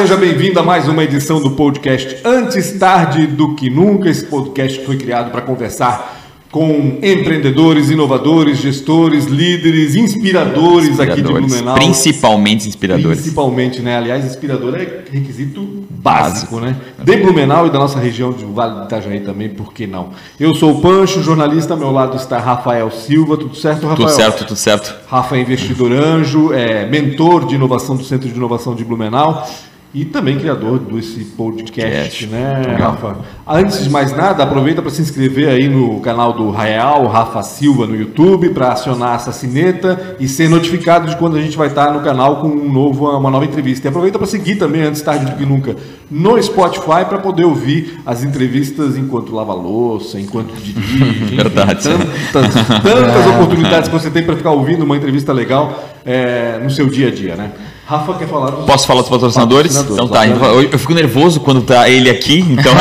[0.00, 4.08] seja bem-vindo a mais uma edição do podcast Antes Tarde do Que Nunca.
[4.08, 6.18] Esse podcast foi criado para conversar
[6.50, 11.74] com empreendedores, inovadores, gestores, líderes, inspiradores, inspiradores, aqui de Blumenau.
[11.74, 13.20] Principalmente inspiradores.
[13.20, 13.98] Principalmente, né?
[13.98, 16.60] Aliás, inspirador é requisito básico, básico.
[16.60, 16.76] né?
[17.04, 20.12] De Blumenau e da nossa região de Vale do Itajaí também, por que não?
[20.40, 24.08] Eu sou o Pancho, jornalista, ao meu lado está Rafael Silva, tudo certo, Rafael?
[24.08, 24.94] Tudo certo, tudo certo.
[25.06, 29.46] Rafa é investidor anjo, é mentor de inovação do Centro de Inovação de Blumenau
[29.92, 32.92] e também criador desse podcast, né, Legal.
[32.92, 33.16] Rafa?
[33.44, 37.88] Antes de mais nada, aproveita para se inscrever aí no canal do Rael, Rafa Silva,
[37.88, 41.92] no YouTube, para acionar essa sineta e ser notificado de quando a gente vai estar
[41.92, 43.88] no canal com um novo, uma nova entrevista.
[43.88, 45.74] E aproveita para seguir também, antes tarde do que nunca,
[46.08, 51.34] no Spotify para poder ouvir as entrevistas enquanto lava louça, enquanto dirige.
[51.34, 51.88] Verdade.
[52.32, 56.86] Tantas, tantas oportunidades que você tem para ficar ouvindo uma entrevista legal é, no seu
[56.86, 57.50] dia a dia, né?
[57.90, 58.66] Rafa quer falar dos...
[58.66, 59.76] Posso falar dos patrocinadores?
[59.76, 62.70] patrocinadores então tá, eu, eu, fico nervoso quando tá ele aqui, então.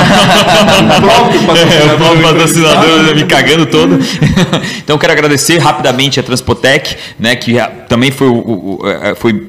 [0.98, 1.90] o próprio patrocinador.
[1.90, 3.98] É, o próprio patrocinador me cagando todo.
[4.78, 7.56] então eu quero agradecer rapidamente a Transpotec, né, que
[7.88, 9.49] também foi, o, o, é, foi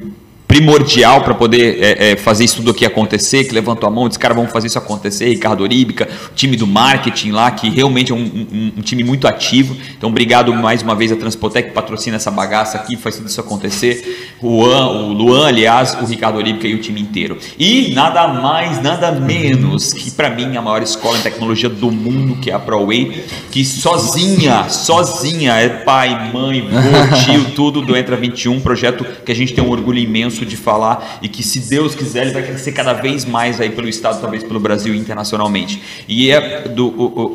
[0.51, 4.19] primordial para poder é, é, fazer isso tudo aqui acontecer, que levantou a mão, disse,
[4.19, 8.19] cara, vamos fazer isso acontecer, Ricardo Oríbica, time do marketing lá, que realmente é um,
[8.19, 9.77] um, um, time muito ativo.
[9.97, 13.39] Então, obrigado mais uma vez a Transpotec que patrocina essa bagaça aqui, faz tudo isso
[13.39, 14.35] acontecer.
[14.41, 17.37] O, o Luan, aliás, o Ricardo Oríbica e o time inteiro.
[17.57, 22.35] E nada mais, nada menos que para mim a maior escola em tecnologia do mundo,
[22.41, 28.17] que é a ProWay, que sozinha, sozinha, é pai, mãe, vô, tio, tudo do Entra
[28.17, 31.95] 21, projeto que a gente tem um orgulho imenso de falar e que se Deus
[31.95, 35.81] quiser ele vai crescer cada vez mais aí pelo estado, talvez pelo Brasil internacionalmente.
[36.07, 37.31] E é do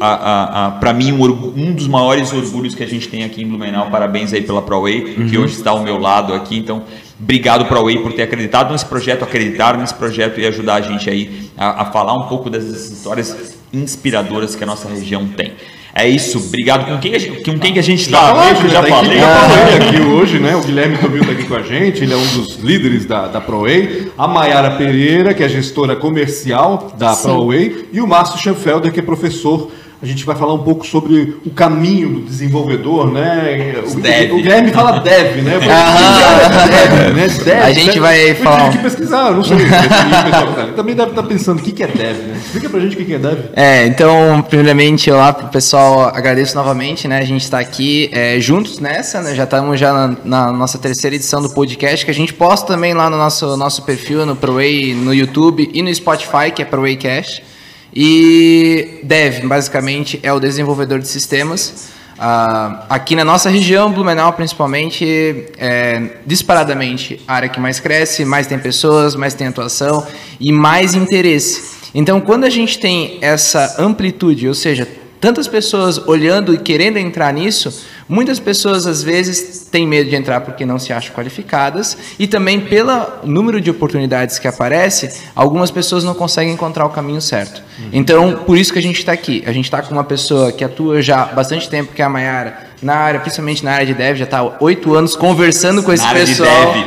[0.80, 3.90] para mim um, um, dos maiores orgulhos que a gente tem aqui em Blumenau.
[3.90, 5.28] Parabéns aí pela ProWay, uhum.
[5.28, 6.56] que hoje está ao meu lado aqui.
[6.56, 6.82] Então,
[7.20, 11.50] obrigado ProWay por ter acreditado nesse projeto, acreditar nesse projeto e ajudar a gente aí
[11.56, 15.52] a, a falar um pouco dessas histórias inspiradoras que a nossa região tem.
[15.98, 16.84] É isso, obrigado.
[16.84, 18.20] Com quem, a gente, com quem que a gente está?
[18.20, 19.19] Já, falei, já tá falei.
[19.19, 20.54] Já falei aqui hoje, né?
[20.54, 23.41] O Guilherme Tobio está aqui com a gente, ele é um dos líderes da, da
[23.41, 24.12] ProWay.
[24.19, 27.88] A Mayara Pereira, que é gestora comercial da ProWay.
[27.94, 29.70] E o Márcio Schenfelder, que é professor
[30.00, 33.82] a gente vai falar um pouco sobre o caminho do desenvolvedor, né?
[33.86, 34.32] O, dev.
[34.32, 35.58] o Guilherme fala dev, né?
[35.68, 37.26] Ah, dev, né?
[37.46, 38.66] Dev, a gente vai eu falar.
[38.66, 39.56] Eu tive que pesquisar, não sei.
[40.76, 42.40] também deve estar pensando o que é dev, né?
[42.44, 43.38] Explica pra gente o que é dev.
[43.54, 47.18] É, então, primeiramente, olá pro pessoal, agradeço novamente, né?
[47.18, 49.34] A gente está aqui é, juntos nessa, né?
[49.34, 52.92] Já estamos já na, na, nossa terceira edição do podcast, que a gente posta também
[52.92, 57.56] lá no nosso, nosso perfil, no ProWay, no YouTube e no Spotify, que é ProWaycast.
[57.98, 61.88] E Dev, basicamente, é o desenvolvedor de sistemas.
[62.18, 68.46] Uh, aqui na nossa região, Blumenau principalmente, é disparadamente a área que mais cresce, mais
[68.46, 70.06] tem pessoas, mais tem atuação
[70.38, 71.90] e mais interesse.
[71.94, 74.86] Então, quando a gente tem essa amplitude, ou seja,
[75.21, 77.72] tantas pessoas olhando e querendo entrar nisso,
[78.09, 82.60] Muitas pessoas às vezes têm medo de entrar porque não se acham qualificadas e também
[82.60, 87.60] pelo número de oportunidades que aparece, algumas pessoas não conseguem encontrar o caminho certo.
[87.93, 89.43] Então, por isso que a gente está aqui.
[89.44, 92.09] A gente está com uma pessoa que atua já há bastante tempo, que é a
[92.09, 96.04] Mayara, na área, principalmente na área de dev, já está oito anos conversando com esse
[96.04, 96.75] na pessoal.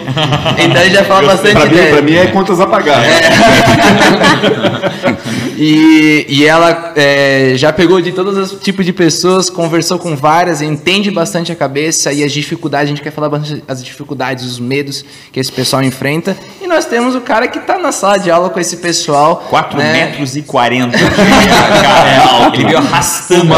[0.60, 3.04] Então ele já fala bastante pra mim, Para mim é contas a pagar.
[3.04, 3.22] É.
[5.58, 10.62] e, e ela é, já pegou de todos os tipos de pessoas, conversou com várias,
[10.62, 14.60] entende bastante a cabeça e as dificuldades, a gente quer falar bastante as dificuldades, os
[14.60, 16.38] medos que esse pessoal enfrenta.
[16.62, 19.48] E nós temos o cara que está na sala de aula com esse pessoal.
[19.50, 19.94] 4 né?
[19.94, 20.96] metros e 40.
[21.00, 21.02] é
[22.54, 23.54] Ele veio arrastando.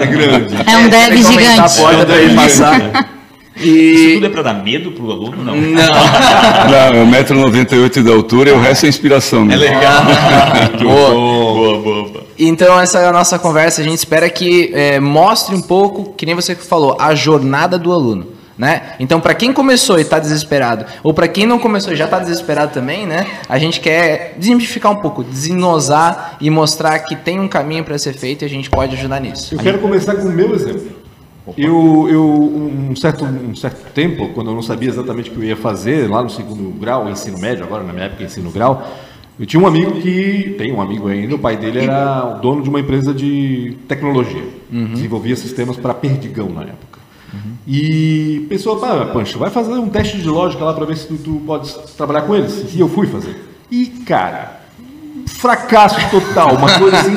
[0.00, 0.54] É grande.
[0.70, 1.60] É um dev gigante.
[1.60, 3.14] A porta daí passar.
[3.56, 3.68] E...
[3.68, 5.36] Isso tudo é para dar medo pro aluno?
[5.44, 5.54] Não.
[5.54, 5.82] Não.
[7.06, 9.44] não é 1,98m de altura e o resto é inspiração.
[9.44, 9.54] Né?
[9.54, 10.02] É legal.
[10.82, 11.10] boa.
[11.10, 12.24] boa, boa, boa.
[12.36, 13.80] Então, essa é a nossa conversa.
[13.80, 17.92] A gente espera que é, mostre um pouco, que nem você falou, a jornada do
[17.92, 18.26] aluno.
[18.56, 18.94] Né?
[19.00, 22.20] Então, para quem começou e está desesperado, ou para quem não começou e já está
[22.20, 23.26] desesperado também, né?
[23.48, 28.14] A gente quer desmistificar um pouco, desenosar e mostrar que tem um caminho para ser
[28.14, 29.56] feito e a gente pode ajudar nisso.
[29.56, 31.03] Eu quero começar com o meu exemplo.
[31.58, 35.44] Eu, eu um, certo, um certo tempo, quando eu não sabia exatamente o que eu
[35.44, 38.86] ia fazer, lá no segundo grau, ensino médio, agora na minha época ensino grau,
[39.38, 42.62] eu tinha um amigo que, tem um amigo ainda, o pai dele era o dono
[42.62, 44.94] de uma empresa de tecnologia, uhum.
[44.94, 47.00] desenvolvia sistemas para perdigão na época.
[47.32, 47.52] Uhum.
[47.66, 51.16] E pensou, pá, Pancho, vai fazer um teste de lógica lá para ver se tu,
[51.16, 52.72] tu pode trabalhar com eles.
[52.74, 53.36] E eu fui fazer.
[53.70, 54.63] E, cara,
[55.44, 57.12] fracasso total, uma coisa assim.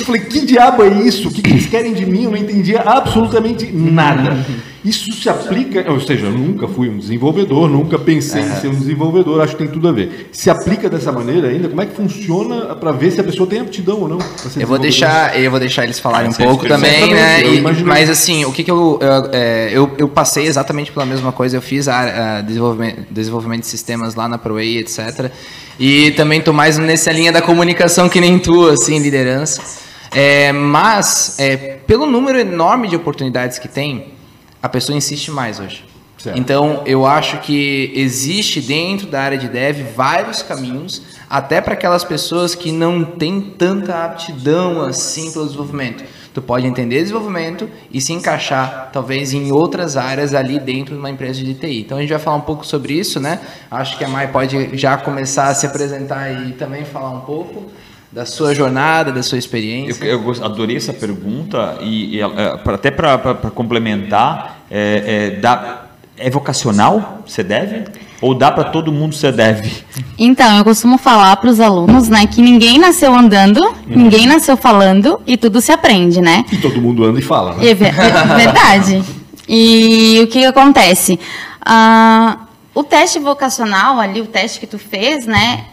[0.00, 1.28] Eu falei, que diabo é isso?
[1.28, 2.24] O que, que eles querem de mim?
[2.24, 4.44] Eu não entendia absolutamente nada.
[4.84, 8.74] Isso se aplica, ou seja, eu nunca fui um desenvolvedor, nunca pensei em ser um
[8.74, 10.28] desenvolvedor, acho que tem tudo a ver.
[10.32, 13.60] Se aplica dessa maneira ainda, como é que funciona para ver se a pessoa tem
[13.60, 14.18] aptidão ou não?
[14.56, 17.44] Eu vou deixar, eu vou deixar eles falarem um pouco também, né?
[17.44, 21.32] E, mas assim, o que, que eu, eu, é, eu, eu, passei exatamente pela mesma
[21.32, 25.30] coisa, eu fiz a, a desenvolvimento, desenvolvimento de sistemas lá na ProWay, etc.
[25.78, 29.62] E também tô mais nessa linha da comunicação que nem tu, assim, liderança.
[30.10, 34.14] É, mas, é, pelo número enorme de oportunidades que tem,
[34.62, 35.84] a pessoa insiste mais hoje.
[36.18, 36.36] Certo.
[36.36, 42.02] Então, eu acho que existe dentro da área de dev vários caminhos, até para aquelas
[42.02, 46.02] pessoas que não têm tanta aptidão assim pelo desenvolvimento.
[46.38, 51.10] Tu pode entender desenvolvimento e se encaixar, talvez, em outras áreas ali dentro de uma
[51.10, 51.80] empresa de TI.
[51.80, 53.40] Então, a gente vai falar um pouco sobre isso, né?
[53.68, 57.66] Acho que a Mai pode já começar a se apresentar e também falar um pouco
[58.12, 60.04] da sua jornada, da sua experiência?
[60.04, 62.24] Eu, eu adorei essa pergunta e, e é,
[62.72, 63.18] até para
[63.52, 67.24] complementar, é, é, é vocacional?
[67.26, 67.84] Você deve?
[68.20, 69.84] Ou dá para todo mundo ser deve?
[70.18, 73.74] Então, eu costumo falar para os alunos, né, que ninguém nasceu andando, uhum.
[73.86, 76.44] ninguém nasceu falando e tudo se aprende, né?
[76.50, 77.68] E todo mundo anda e fala, né?
[77.68, 79.04] É, verdade.
[79.48, 81.18] e o que acontece?
[81.64, 82.38] Ah,
[82.74, 85.64] o teste vocacional ali, o teste que tu fez, né,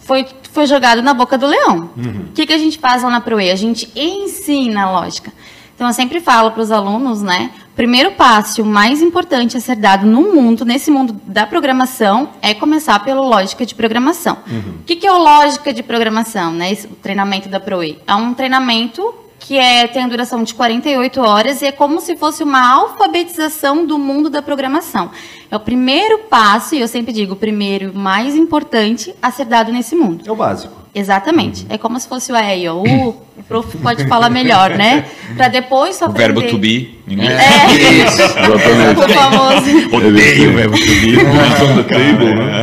[0.00, 1.90] foi, foi jogado na boca do leão.
[1.96, 2.24] Uhum.
[2.30, 3.50] O que, que a gente faz lá na Proe?
[3.50, 5.30] A gente ensina a lógica.
[5.74, 7.50] Então, eu sempre falo para os alunos, né?
[7.80, 12.52] Primeiro passo, o mais importante a ser dado no mundo, nesse mundo da programação, é
[12.52, 14.36] começar pela lógica de programação.
[14.46, 14.74] Uhum.
[14.80, 16.70] O que, que é a lógica de programação, né?
[16.72, 17.98] Esse, o treinamento da Proe?
[18.06, 19.14] É um treinamento
[19.50, 23.84] que é, tem a duração de 48 horas e é como se fosse uma alfabetização
[23.84, 25.10] do mundo da programação.
[25.50, 29.72] É o primeiro passo, e eu sempre digo, o primeiro mais importante a ser dado
[29.72, 30.22] nesse mundo.
[30.24, 30.72] É o básico.
[30.94, 31.66] Exatamente.
[31.68, 33.08] É como se fosse o E, O, U.
[33.08, 35.04] O prof pode falar melhor, né?
[35.36, 36.30] Para depois só aprender.
[36.30, 37.00] O verbo to be.
[37.08, 37.32] Inglês.
[37.32, 37.72] É.
[38.06, 38.22] Isso.
[38.22, 39.00] Exatamente.
[39.00, 39.88] O famoso.
[39.96, 41.16] Odeio o verbo to be.
[41.16, 42.54] Né?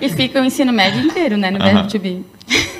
[0.00, 1.50] E fica o ensino médio inteiro, né?
[1.50, 1.74] No uh -huh.
[1.74, 2.24] verbo to be.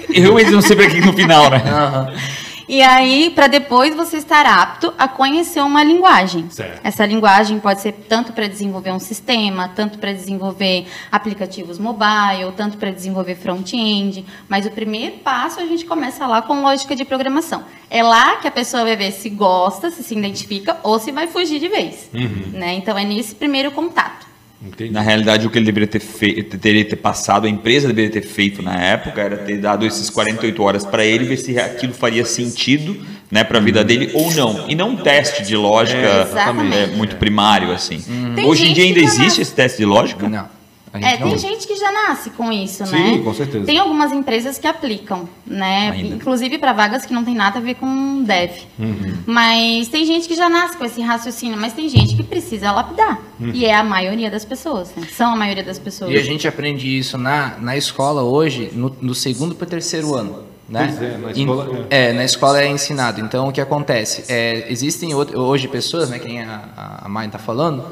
[0.08, 1.58] Eu não sempre aqui no final, né?
[1.58, 2.42] Uh -huh.
[2.68, 6.48] E aí, para depois você estar apto a conhecer uma linguagem.
[6.50, 6.80] Certo.
[6.84, 12.76] Essa linguagem pode ser tanto para desenvolver um sistema, tanto para desenvolver aplicativos mobile, tanto
[12.76, 14.24] para desenvolver front-end.
[14.48, 17.64] Mas o primeiro passo a gente começa lá com lógica de programação.
[17.90, 21.26] É lá que a pessoa vai ver se gosta, se se identifica ou se vai
[21.26, 22.10] fugir de vez.
[22.12, 22.58] Uhum.
[22.58, 22.74] Né?
[22.74, 24.31] Então é nesse primeiro contato.
[24.64, 24.90] Entendi.
[24.90, 28.22] Na realidade, o que ele deveria ter feito, teria ter passado, a empresa deveria ter
[28.22, 32.24] feito na época, era ter dado esses 48 horas para ele, ver se aquilo faria
[32.24, 32.96] sentido
[33.30, 34.68] né, para a vida dele ou não.
[34.68, 38.04] E não um teste de lógica é, muito primário assim.
[38.08, 38.46] Hum.
[38.46, 40.28] Hoje em dia ainda existe esse teste de lógica?
[40.28, 40.61] Não.
[40.94, 43.14] É, tem gente que já nasce com isso, Sim, né?
[43.14, 43.64] Sim, com certeza.
[43.64, 45.90] Tem algumas empresas que aplicam, né?
[45.90, 46.16] Ainda.
[46.16, 48.50] Inclusive para vagas que não tem nada a ver com dev.
[48.78, 49.14] Uhum.
[49.26, 53.18] Mas tem gente que já nasce com esse raciocínio, mas tem gente que precisa lapidar.
[53.40, 53.52] Uhum.
[53.54, 55.06] E é a maioria das pessoas, né?
[55.10, 56.10] São a maioria das pessoas.
[56.10, 60.14] E a gente aprende isso na, na escola hoje, no, no segundo para o terceiro
[60.14, 60.52] ano.
[60.68, 60.96] Né?
[61.00, 62.08] É, na escola é.
[62.08, 62.12] é.
[62.12, 63.20] na escola é ensinado.
[63.20, 64.24] Então, o que acontece?
[64.28, 67.84] É, existem hoje pessoas, né, quem a, a Mãe está falando,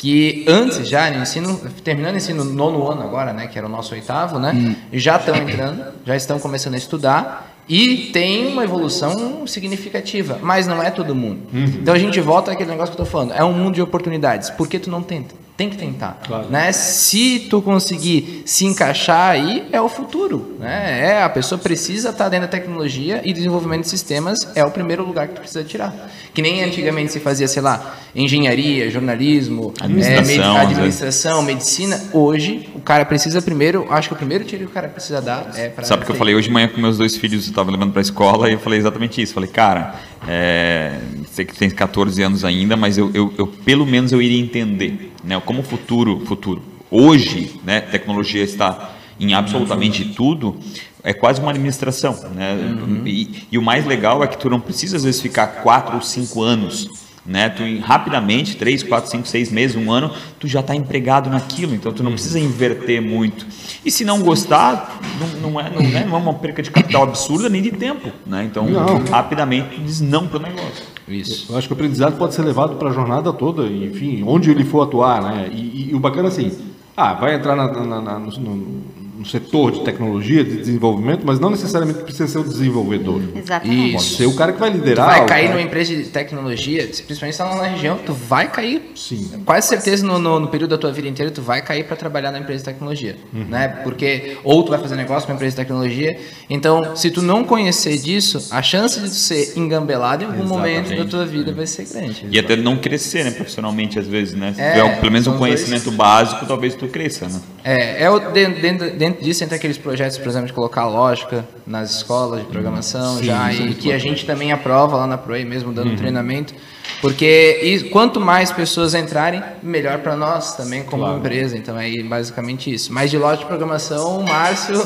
[0.00, 3.70] que antes já, no ensino, terminando o ensino nono ano agora, né, que era o
[3.70, 4.74] nosso oitavo, né, hum.
[4.94, 10.82] já estão entrando, já estão começando a estudar e tem uma evolução significativa, mas não
[10.82, 11.42] é todo mundo.
[11.52, 11.64] Uhum.
[11.82, 14.48] Então a gente volta àquele negócio que eu estou falando, é um mundo de oportunidades,
[14.48, 15.34] por que tu não tenta?
[15.60, 16.48] Tem que tentar, claro.
[16.48, 16.72] né?
[16.72, 21.10] Se tu conseguir se encaixar aí, é o futuro, né?
[21.10, 24.70] É, a pessoa precisa estar tá dentro da tecnologia e desenvolvimento de sistemas é o
[24.70, 25.94] primeiro lugar que tu precisa tirar.
[26.32, 32.00] Que nem antigamente se fazia, sei lá, engenharia, jornalismo, administração, é, administração medicina.
[32.10, 35.50] Hoje, o cara precisa primeiro, acho que o primeiro tiro que o cara precisa dar
[35.56, 35.84] é para.
[35.84, 37.92] Sabe o que eu falei hoje de manhã com meus dois filhos, eu estava levando
[37.92, 39.34] para a escola e eu falei exatamente isso.
[39.34, 39.94] Falei, cara,
[40.26, 41.00] é,
[41.30, 45.09] sei que tem 14 anos ainda, mas eu, eu, eu pelo menos eu iria entender
[45.22, 45.40] né?
[45.44, 46.62] Como o futuro, futuro.
[46.90, 50.58] Hoje, né, tecnologia está em absolutamente tudo,
[51.02, 52.54] é quase uma administração, né?
[52.54, 53.06] Uhum.
[53.06, 56.02] E, e, o mais legal é que tu não precisa às vezes ficar quatro ou
[56.02, 56.88] cinco anos,
[57.30, 57.48] né?
[57.48, 60.10] Tu rapidamente, três, quatro, cinco, seis meses, um ano,
[60.40, 63.46] tu já está empregado naquilo, então tu não precisa inverter muito.
[63.84, 67.04] E se não gostar, não, não, é, não, é, não é uma perca de capital
[67.04, 68.42] absurda nem de tempo, né?
[68.44, 69.04] Então não.
[69.04, 70.84] rapidamente tu diz não para o negócio.
[71.06, 71.52] Isso.
[71.52, 74.64] Eu acho que o aprendizado pode ser levado para a jornada toda, enfim, onde ele
[74.64, 75.48] for atuar, né?
[75.52, 76.50] E, e, e o bacana é assim,
[76.96, 78.82] ah, vai entrar na, na, na, no,
[79.20, 83.20] no setor de tecnologia, de desenvolvimento, mas não necessariamente precisa ser o desenvolvedor.
[83.36, 83.92] Exatamente.
[83.92, 85.06] Pode ser o cara que vai liderar.
[85.06, 85.54] Tu vai cair cara...
[85.56, 88.92] numa empresa de tecnologia, principalmente se tá na região, tu vai cair.
[88.94, 89.42] Sim.
[89.44, 92.32] Quase certeza no, no, no, período da tua vida inteira tu vai cair para trabalhar
[92.32, 93.44] na empresa de tecnologia, uhum.
[93.44, 93.68] né?
[93.84, 96.18] Porque ou tu vai fazer negócio com uma empresa de tecnologia.
[96.48, 100.78] Então, se tu não conhecer disso, a chance de tu ser engambelado em algum Exatamente.
[100.80, 102.26] momento da tua vida vai ser grande.
[102.30, 104.54] E até não crescer, né, profissionalmente às vezes, né?
[104.54, 105.96] Se é, tiver pelo menos um conhecimento dois...
[105.96, 107.38] básico, talvez tu cresça, né?
[107.62, 111.96] É, é o, dentro, dentro disso entra aqueles projetos, por exemplo, de colocar lógica nas
[111.96, 115.44] escolas de programação sim, já, sim, e que a gente também aprova lá na ProE
[115.44, 115.96] mesmo, dando uhum.
[115.96, 116.54] treinamento.
[117.00, 121.18] Porque e, quanto mais pessoas entrarem, melhor para nós também como claro.
[121.18, 121.56] empresa.
[121.56, 122.92] Então é basicamente isso.
[122.92, 124.84] Mas de loja de programação, o Márcio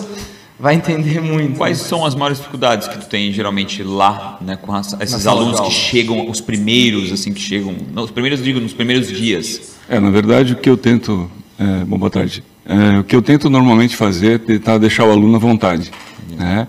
[0.58, 1.56] vai entender muito.
[1.56, 5.60] Quais são as maiores dificuldades que tu tem geralmente lá, né, com as, esses alunos
[5.60, 9.74] que chegam, os primeiros, assim, que chegam, não, os primeiros, digo, nos primeiros dias?
[9.88, 13.22] É, na verdade, o que eu tento, é, bom, boa tarde, é, o que eu
[13.22, 15.90] tento normalmente fazer é tentar deixar o aluno à vontade.
[16.36, 16.66] Né?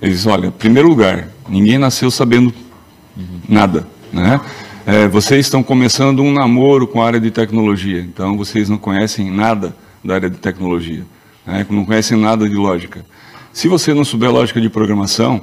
[0.00, 2.52] Eles, olha, primeiro lugar, ninguém nasceu sabendo
[3.16, 3.40] uhum.
[3.48, 4.40] nada, né?
[4.86, 9.32] É, vocês estão começando um namoro com a área de tecnologia, então vocês não conhecem
[9.32, 9.74] nada
[10.04, 11.04] da área de tecnologia,
[11.44, 11.66] né?
[11.68, 13.04] não conhecem nada de lógica.
[13.52, 15.42] Se você não souber lógica de programação,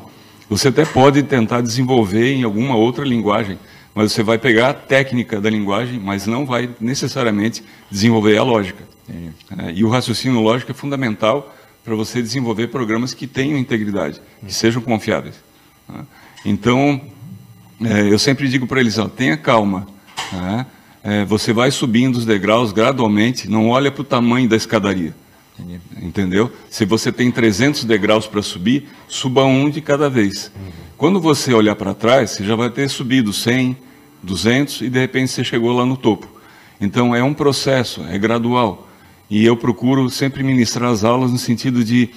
[0.49, 3.59] você até pode tentar desenvolver em alguma outra linguagem,
[3.93, 8.92] mas você vai pegar a técnica da linguagem, mas não vai necessariamente desenvolver a lógica.
[9.09, 14.53] É, e o raciocínio lógico é fundamental para você desenvolver programas que tenham integridade, que
[14.53, 15.35] sejam confiáveis.
[15.87, 16.05] Né?
[16.45, 17.01] Então,
[17.83, 19.87] é, eu sempre digo para eles, ó, tenha calma.
[20.31, 20.65] Né?
[21.03, 25.13] É, você vai subindo os degraus gradualmente, não olha para o tamanho da escadaria.
[25.59, 25.79] Entendi.
[26.01, 26.51] Entendeu?
[26.69, 30.51] Se você tem 300 degraus para subir, suba um de cada vez.
[30.55, 30.71] Uhum.
[30.97, 33.77] Quando você olhar para trás, você já vai ter subido 100,
[34.23, 36.27] 200 e de repente você chegou lá no topo.
[36.79, 38.89] Então é um processo, é gradual.
[39.29, 42.09] E eu procuro sempre ministrar as aulas no sentido de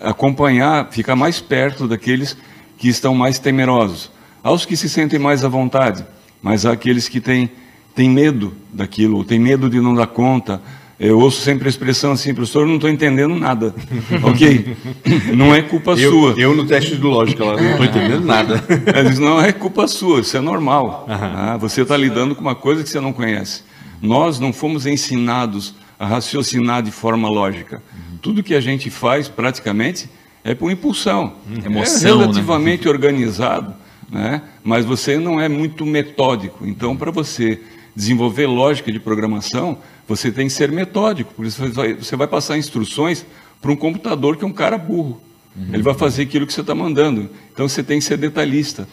[0.00, 2.36] acompanhar, ficar mais perto daqueles
[2.76, 4.10] que estão mais temerosos
[4.42, 6.04] aos que se sentem mais à vontade,
[6.42, 7.50] mas àqueles que têm,
[7.94, 10.60] têm medo daquilo, têm medo de não dar conta.
[10.98, 13.72] Eu ouço sempre a expressão assim, professor, não estou entendendo nada.
[14.22, 14.76] ok?
[15.36, 16.34] Não é culpa eu, sua.
[16.36, 18.64] Eu no teste do lógica lá, não estou entendendo nada.
[18.98, 21.06] Eles não é culpa sua, isso é normal.
[21.08, 23.62] Ah, você está lidando com uma coisa que você não conhece.
[24.02, 27.82] Nós não fomos ensinados a raciocinar de forma lógica.
[28.22, 30.08] Tudo que a gente faz, praticamente,
[30.44, 31.34] é por impulsão.
[31.64, 32.20] Emoção, é né?
[32.20, 32.90] relativamente né?
[32.90, 33.74] organizado
[34.10, 34.42] né?
[34.64, 36.66] mas você não é muito metódico.
[36.66, 37.60] Então, para você
[37.94, 42.56] desenvolver lógica de programação, você tem que ser metódico, porque você vai, você vai passar
[42.56, 43.26] instruções
[43.60, 45.20] para um computador que é um cara burro.
[45.54, 45.68] Uhum.
[45.72, 47.28] Ele vai fazer aquilo que você está mandando.
[47.52, 48.88] Então, você tem que ser detalhista.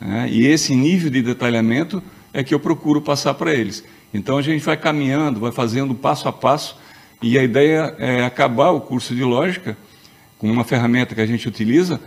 [0.00, 0.28] Né?
[0.30, 2.02] E esse nível de detalhamento
[2.32, 3.82] é que eu procuro passar para eles.
[4.12, 6.76] Então, a gente vai caminhando, vai fazendo passo a passo,
[7.22, 9.76] e a ideia é acabar o curso de lógica
[10.38, 12.00] com uma ferramenta que a gente utiliza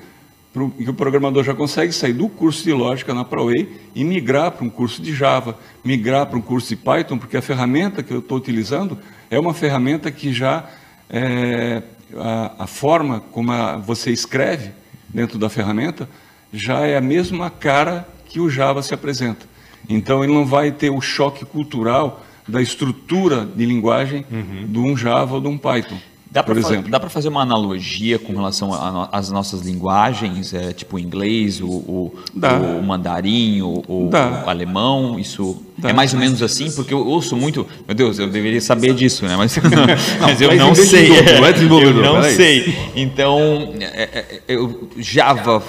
[0.77, 4.63] que o programador já consegue sair do curso de lógica na ProWay e migrar para
[4.63, 8.19] um curso de Java, migrar para um curso de Python, porque a ferramenta que eu
[8.19, 8.99] estou utilizando
[9.31, 10.69] é uma ferramenta que já
[11.09, 11.81] é,
[12.15, 14.71] a, a, forma como a, você escreve
[15.09, 16.07] dentro da ferramenta
[16.51, 19.47] já é a mesma cara que o Java se apresenta.
[19.87, 24.67] Então ele não vai ter o choque cultural da estrutura de linguagem uhum.
[24.67, 25.97] de um Java ou de um Python.
[26.33, 26.89] Dá por exemplo.
[26.89, 28.71] Dá para fazer uma analogia com relação
[29.11, 34.09] às nossas linguagens, é, tipo o inglês, o, o, o mandarim, o, o,
[34.47, 35.19] alemão?
[35.19, 35.91] Isso Dá.
[35.91, 36.71] é mais ou menos assim?
[36.71, 37.67] Porque eu ouço muito.
[37.87, 39.35] Meu Deus, eu deveria saber disso, né?
[39.37, 39.55] Mas,
[40.19, 41.09] mas eu não sei.
[41.09, 42.75] Não é eu não sei.
[42.95, 45.61] Então, é, é, eu, Java.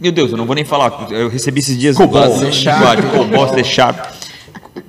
[0.00, 1.08] Meu Deus, eu não vou nem falar.
[1.10, 1.96] Eu recebi esses dias.
[1.96, 2.22] Cobol.
[3.12, 4.18] Cobol, C Sharp.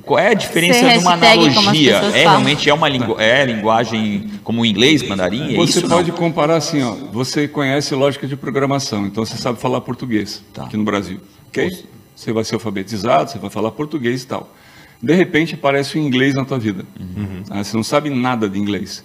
[0.03, 1.95] Qual é a diferença de uma analogia?
[2.13, 5.53] É realmente é uma lingu é linguagem como o inglês, mandarim?
[5.53, 6.17] É você isso, pode não?
[6.17, 10.63] comparar assim, ó, você conhece lógica de programação, então você sabe falar português tá.
[10.63, 11.85] aqui no Brasil, ok?
[12.15, 14.51] Você vai ser alfabetizado, você vai falar português e tal.
[15.01, 16.83] De repente aparece o inglês na tua vida.
[16.99, 17.43] Uhum.
[17.49, 19.03] Ah, você não sabe nada de inglês.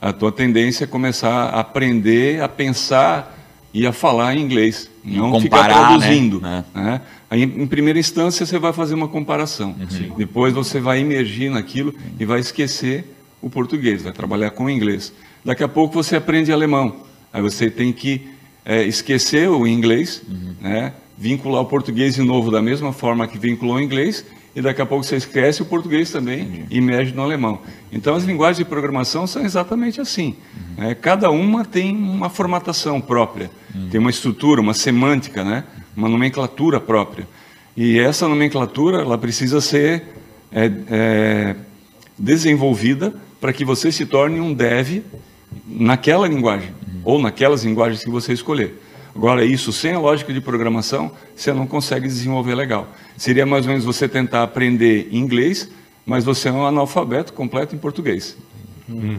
[0.00, 3.38] A tua tendência é começar a aprender a pensar
[3.72, 6.40] e a falar em inglês, não Comparar, ficar traduzindo.
[6.40, 6.64] Né?
[6.74, 7.00] né?
[7.30, 9.74] Aí, em primeira instância, você vai fazer uma comparação.
[9.78, 10.16] Uhum.
[10.16, 15.12] Depois você vai emergir naquilo e vai esquecer o português, vai trabalhar com o inglês.
[15.44, 16.96] Daqui a pouco você aprende alemão.
[17.32, 18.28] Aí você tem que
[18.64, 20.54] é, esquecer o inglês, uhum.
[20.60, 20.92] né?
[21.16, 24.24] vincular o português de novo da mesma forma que vinculou o inglês,
[24.56, 26.66] e daqui a pouco você esquece o português também uhum.
[26.70, 27.60] e emerge no alemão.
[27.92, 30.34] Então as linguagens de programação são exatamente assim.
[30.78, 30.94] Né?
[30.94, 33.90] Cada uma tem uma formatação própria, uhum.
[33.90, 35.64] tem uma estrutura, uma semântica, né?
[35.94, 37.28] uma nomenclatura própria.
[37.76, 40.04] E essa nomenclatura ela precisa ser
[40.50, 41.56] é, é,
[42.18, 45.02] desenvolvida para que você se torne um dev
[45.66, 47.00] naquela linguagem uhum.
[47.04, 48.80] ou naquelas linguagens que você escolher.
[49.16, 52.86] Agora, isso sem a lógica de programação, você não consegue desenvolver legal.
[53.16, 55.70] Seria mais ou menos você tentar aprender inglês,
[56.04, 58.36] mas você é um analfabeto completo em português.
[58.86, 59.18] Uhum.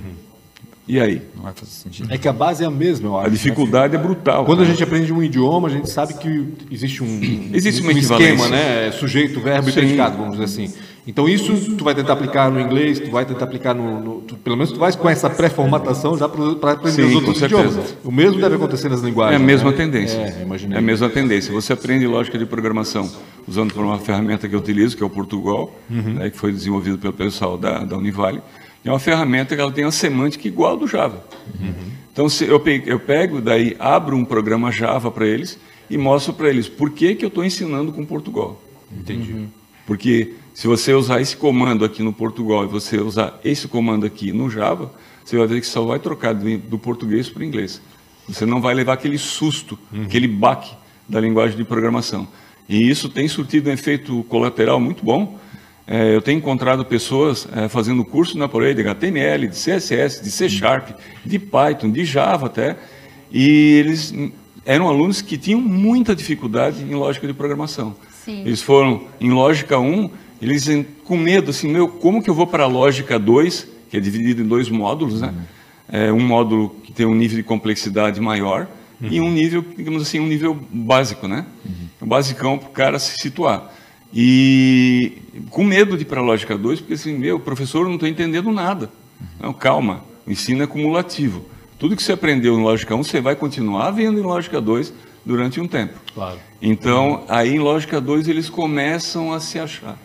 [0.88, 1.24] E aí?
[1.36, 2.14] Não vai fazer sentido.
[2.14, 3.28] É que a base é a mesma, eu acho.
[3.28, 4.00] A dificuldade né?
[4.00, 4.46] é brutal.
[4.46, 4.70] Quando cara.
[4.70, 8.92] a gente aprende um idioma, a gente sabe que existe um, existe um esquema, né?
[8.92, 10.74] Sujeito, verbo e predicado, vamos dizer assim.
[11.08, 14.36] Então isso tu vai tentar aplicar no inglês, tu vai tentar aplicar no, no tu,
[14.36, 17.98] pelo menos tu vais com essa pré-formatação já para aprender Sim, os outros idiomas.
[18.04, 19.40] O mesmo deve acontecer nas linguagens.
[19.40, 19.78] É a mesma né?
[19.78, 20.18] tendência.
[20.18, 21.54] É, é, a mesma tendência.
[21.54, 23.10] Você aprende lógica de programação
[23.48, 26.16] usando uma ferramenta que eu utilizo, que é o Portugal, uhum.
[26.16, 28.42] né, que foi desenvolvido pelo pessoal da, da Univale.
[28.84, 31.24] É uma ferramenta que ela tem uma semântica igual ao do Java.
[31.58, 31.74] Uhum.
[32.12, 35.58] Então se eu, pego, eu pego, daí abro um programa Java para eles
[35.90, 38.62] e mostro para eles por que, que eu estou ensinando com Portugal.
[38.92, 39.32] Entendi.
[39.32, 39.48] Uhum.
[39.88, 44.34] Porque se você usar esse comando aqui no Portugal e você usar esse comando aqui
[44.34, 44.92] no Java,
[45.24, 47.82] você vai ver que só vai trocar do português para o inglês.
[48.28, 50.04] Você não vai levar aquele susto, uhum.
[50.04, 50.76] aquele baque
[51.08, 52.28] da linguagem de programação.
[52.68, 55.40] E isso tem surtido um efeito colateral muito bom.
[55.88, 60.30] É, eu tenho encontrado pessoas é, fazendo curso na Porei de HTML, de CSS, de
[60.30, 60.90] C Sharp,
[61.26, 62.78] de Python, de Java até,
[63.32, 64.14] e eles
[64.66, 67.96] eram alunos que tinham muita dificuldade em lógica de programação.
[68.28, 68.42] Sim.
[68.42, 70.10] Eles foram em lógica 1
[70.42, 70.70] eles
[71.06, 74.42] com medo, assim, meu, como que eu vou para a lógica 2, que é dividido
[74.42, 75.30] em dois módulos, né?
[75.30, 75.44] Uhum.
[75.90, 78.68] É, um módulo que tem um nível de complexidade maior
[79.02, 79.08] uhum.
[79.10, 81.46] e um nível, digamos assim, um nível básico, né?
[81.66, 81.88] Uhum.
[82.02, 83.74] Um basicão para o cara se situar.
[84.14, 85.14] E
[85.50, 88.10] com medo de ir para a lógica 2, porque assim, meu, professor, eu não estou
[88.10, 88.92] entendendo nada.
[89.20, 89.28] Uhum.
[89.40, 91.46] Não, calma, o ensino é cumulativo.
[91.80, 94.94] Tudo que você aprendeu em lógica 1, você vai continuar vendo em lógica 2
[95.28, 96.00] durante um tempo.
[96.14, 96.40] Claro.
[96.62, 99.98] Então, aí em lógica 2 eles começam a se achar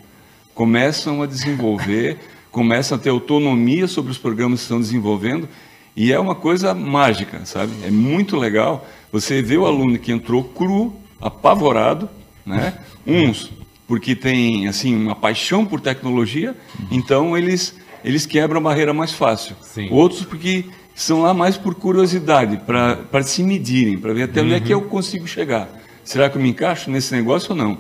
[0.55, 2.19] começam a desenvolver,
[2.51, 5.49] começam a ter autonomia sobre os programas que estão desenvolvendo,
[5.97, 7.73] e é uma coisa mágica, sabe?
[7.85, 8.87] É muito legal.
[9.11, 12.09] Você vê o aluno que entrou cru, apavorado,
[12.47, 12.75] né?
[13.07, 13.51] Uns
[13.87, 16.57] porque tem assim uma paixão por tecnologia,
[16.91, 19.55] então eles eles quebram a barreira mais fácil.
[19.61, 19.89] Sim.
[19.91, 20.65] Outros porque
[21.03, 24.47] são lá mais por curiosidade, para se medirem, para ver até uhum.
[24.47, 25.69] onde é que eu consigo chegar.
[26.05, 27.79] Será que eu me encaixo nesse negócio ou não?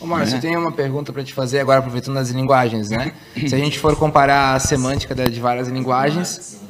[0.00, 0.38] Ô, Márcio, né?
[0.38, 3.12] eu tenho uma pergunta para te fazer agora, aproveitando as linguagens, né?
[3.46, 6.60] Se a gente for comparar a semântica de várias linguagens,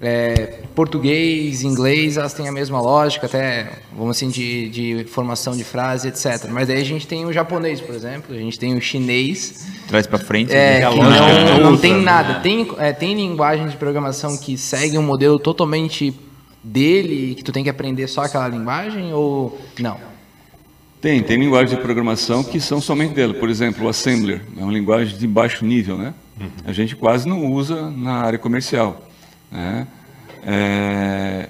[0.00, 5.64] é, português, inglês, elas têm a mesma lógica, até, vamos assim, de, de formação de
[5.64, 6.48] frase, etc.
[6.50, 9.66] Mas aí a gente tem o japonês, por exemplo, a gente tem o chinês.
[9.88, 10.52] Traz para frente.
[10.52, 10.90] É, né?
[10.90, 12.40] que não, não tem nada.
[12.40, 16.14] Tem, é, tem linguagem de programação que segue um modelo totalmente
[16.62, 19.98] dele, que tu tem que aprender só aquela linguagem, ou não?
[21.00, 23.34] Tem, tem linguagens de programação que são somente dele.
[23.34, 26.14] Por exemplo, o Assembler é uma linguagem de baixo nível, né?
[26.40, 26.48] Uhum.
[26.64, 29.07] A gente quase não usa na área comercial.
[29.50, 29.86] Né?
[30.44, 31.48] É,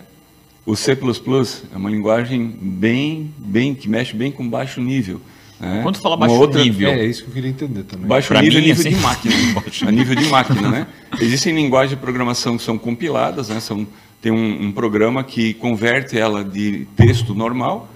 [0.64, 5.20] o C++ é uma linguagem bem, bem que mexe bem com baixo nível.
[5.61, 5.80] Né?
[5.82, 8.06] Quando fala baixo outra, nível, é isso que eu queria entender também.
[8.06, 8.96] Baixo pra nível, mim, nível assim...
[8.96, 9.34] de máquina,
[9.88, 10.87] a nível de máquina, né?
[11.20, 13.58] Existem linguagens de programação que são compiladas, né?
[13.61, 13.87] São,
[14.22, 17.88] tem um, um programa que converte ela de texto normal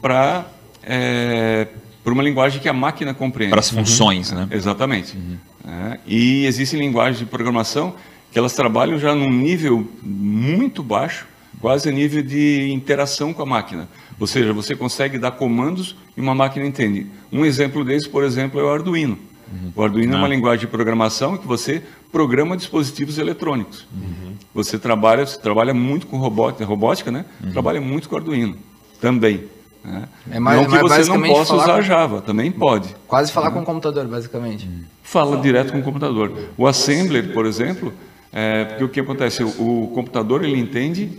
[0.00, 0.46] para
[0.82, 1.66] é,
[2.04, 3.50] por uma linguagem que a máquina compreende.
[3.50, 4.38] Para as funções, uhum.
[4.38, 4.48] né?
[4.50, 5.16] Exatamente.
[5.16, 5.36] Uhum.
[5.66, 7.94] É, e existem linguagens de programação
[8.30, 11.26] que elas trabalham já num nível muito baixo,
[11.60, 13.88] quase a nível de interação com a máquina.
[14.18, 17.06] Ou seja, você consegue dar comandos e uma máquina entende.
[17.32, 19.18] Um exemplo desse, por exemplo, é o Arduino.
[19.50, 19.72] Uhum.
[19.74, 23.86] O Arduino é uma linguagem de programação que você programa dispositivos eletrônicos.
[23.92, 24.34] Uhum.
[24.54, 27.24] Você trabalha, você trabalha muito com robótica, robótica né?
[27.42, 27.52] Uhum.
[27.52, 28.56] Trabalha muito com Arduino
[29.00, 29.44] também.
[29.84, 30.08] Né?
[30.30, 31.82] É mais, não que você não possa usar com...
[31.82, 32.94] Java, também pode.
[33.06, 34.68] Quase falar com o computador, basicamente.
[35.02, 36.32] Fala direto com o computador.
[36.56, 37.92] O Assembler, por exemplo,
[38.32, 39.42] é, porque o que acontece?
[39.42, 41.10] O, o computador ele entende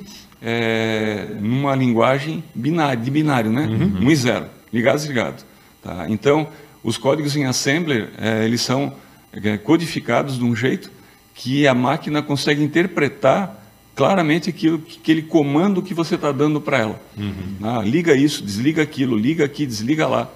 [0.41, 3.65] é, numa linguagem binário, de binário, né?
[3.65, 4.05] Uhum.
[4.05, 5.43] Um e zero, ligado e desligado.
[5.81, 6.05] Tá?
[6.09, 6.47] Então,
[6.83, 8.93] os códigos em Assembler, é, eles são
[9.33, 10.91] é, codificados de um jeito
[11.33, 13.57] que a máquina consegue interpretar
[13.95, 17.01] claramente aquilo, aquele comando que você está dando para ela.
[17.17, 17.55] Uhum.
[17.61, 20.29] Ah, liga isso, desliga aquilo, liga aqui, desliga lá.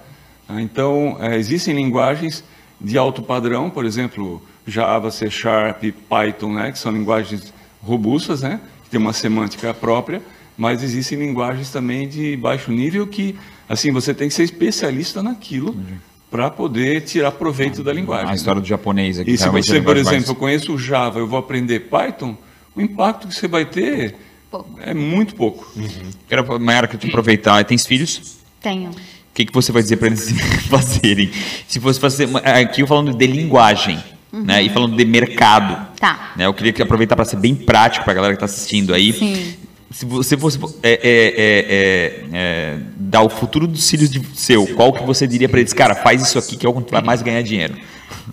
[0.47, 2.43] Ah, então, é, existem linguagens
[2.79, 8.59] de alto padrão, por exemplo, Java, C Sharp, Python, né, que são linguagens robustas, né,
[8.83, 10.21] que tem uma semântica própria,
[10.57, 13.35] mas existem linguagens também de baixo nível que,
[13.67, 15.97] assim, você tem que ser especialista naquilo uhum.
[16.29, 18.29] para poder tirar proveito da linguagem.
[18.29, 18.61] A história né?
[18.61, 19.31] do japonês aqui.
[19.31, 20.29] E se você, por exemplo, mais...
[20.29, 22.37] eu conheço Java, eu vou aprender Python,
[22.75, 24.15] o impacto que você vai ter
[24.49, 24.79] pouco.
[24.81, 25.71] é muito pouco.
[25.75, 26.11] Uhum.
[26.27, 27.63] Quero, Mayara, que te aproveitar.
[27.65, 28.37] Tens filhos?
[28.61, 28.91] Tenho.
[29.33, 30.29] O que, que você vai dizer para eles
[30.69, 31.31] fazerem?
[31.67, 32.29] Se fosse fazer.
[32.37, 33.97] Aqui eu falando de linguagem.
[34.31, 34.43] Uhum.
[34.43, 34.61] Né?
[34.61, 35.87] E falando de mercado.
[35.99, 36.33] Tá.
[36.35, 36.45] Né?
[36.45, 39.11] Eu queria aproveitar para ser bem prático para a galera que está assistindo aí.
[39.11, 39.55] Sim.
[39.89, 44.93] Se você fosse é, é, é, é, dar o futuro dos filhos de seu, qual
[44.93, 45.73] que você diria para eles?
[45.73, 47.75] Cara, faz isso aqui que é o que vai mais ganhar dinheiro.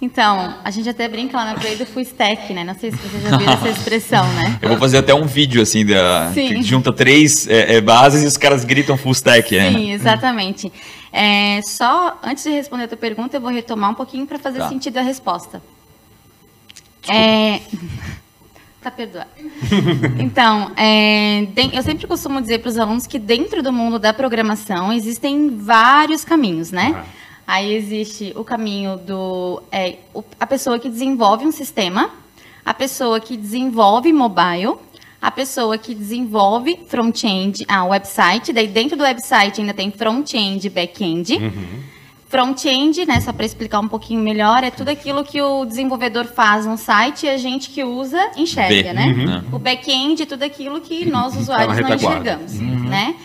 [0.02, 2.64] Então, a gente até brinca lá na Play do Full Stack, né?
[2.64, 4.58] Não sei se você já viu essa expressão, né?
[4.62, 8.26] Eu vou fazer até um vídeo, assim, da, que junta três é, é, bases e
[8.26, 9.70] os caras gritam Full Stack, né?
[9.70, 10.72] Sim, exatamente.
[11.12, 14.60] É, só, antes de responder a tua pergunta, eu vou retomar um pouquinho para fazer
[14.60, 14.68] tá.
[14.70, 15.62] sentido a resposta.
[17.08, 17.60] É...
[18.82, 19.28] Tá perdoado.
[20.18, 24.90] Então, é, eu sempre costumo dizer para os alunos que dentro do mundo da programação
[24.90, 26.94] existem vários caminhos, né?
[26.96, 27.19] Ah.
[27.50, 29.96] Aí existe o caminho do é,
[30.38, 32.08] a pessoa que desenvolve um sistema,
[32.64, 34.76] a pessoa que desenvolve mobile,
[35.20, 40.70] a pessoa que desenvolve front-end, ah, website, daí dentro do website ainda tem front-end e
[40.70, 41.34] back-end.
[41.34, 41.82] Uhum.
[42.28, 46.64] Front-end, né, só para explicar um pouquinho melhor, é tudo aquilo que o desenvolvedor faz
[46.66, 49.06] no site e a gente que usa enxerga, né?
[49.06, 49.56] Uhum.
[49.56, 52.84] O back-end é tudo aquilo que nós tá usuários não enxergamos, uhum.
[52.84, 53.16] né?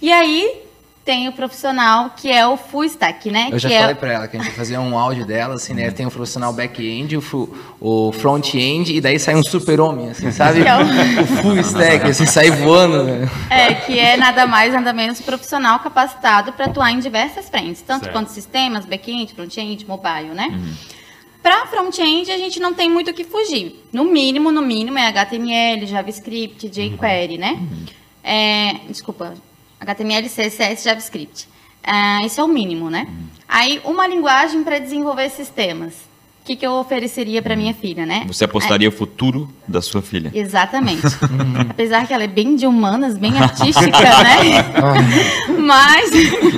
[0.00, 0.61] E aí
[1.04, 3.48] tem o profissional que é o full stack, né?
[3.50, 3.94] Eu já que falei é...
[3.94, 5.90] para ela que a gente vai fazer um áudio dela, assim, né?
[5.90, 10.62] Tem o profissional back-end, o, o front-end, e daí sai um super-homem, assim, sabe?
[10.62, 10.82] É o...
[11.22, 11.26] o...
[11.42, 13.04] full stack, assim, sai voando.
[13.04, 13.28] Né?
[13.50, 18.04] É, que é nada mais, nada menos profissional capacitado para atuar em diversas frentes, tanto
[18.04, 18.12] certo.
[18.14, 20.48] quanto sistemas, back-end, front-end, mobile, né?
[20.52, 20.74] Uhum.
[21.42, 23.84] Para front-end, a gente não tem muito o que fugir.
[23.92, 27.58] No mínimo, no mínimo, é HTML, JavaScript, jQuery, né?
[27.58, 27.86] Uhum.
[28.22, 29.34] É, desculpa,
[29.82, 31.48] HTML, CSS, JavaScript.
[31.84, 33.08] Uh, isso é o mínimo, né?
[33.48, 35.92] Aí, uma linguagem para desenvolver sistemas.
[36.40, 38.24] O que, que eu ofereceria para minha filha, né?
[38.26, 38.88] Você apostaria é...
[38.88, 40.30] o futuro da sua filha.
[40.34, 41.06] Exatamente.
[41.70, 44.64] Apesar que ela é bem de humanas, bem artística, né?
[45.58, 46.10] Mas,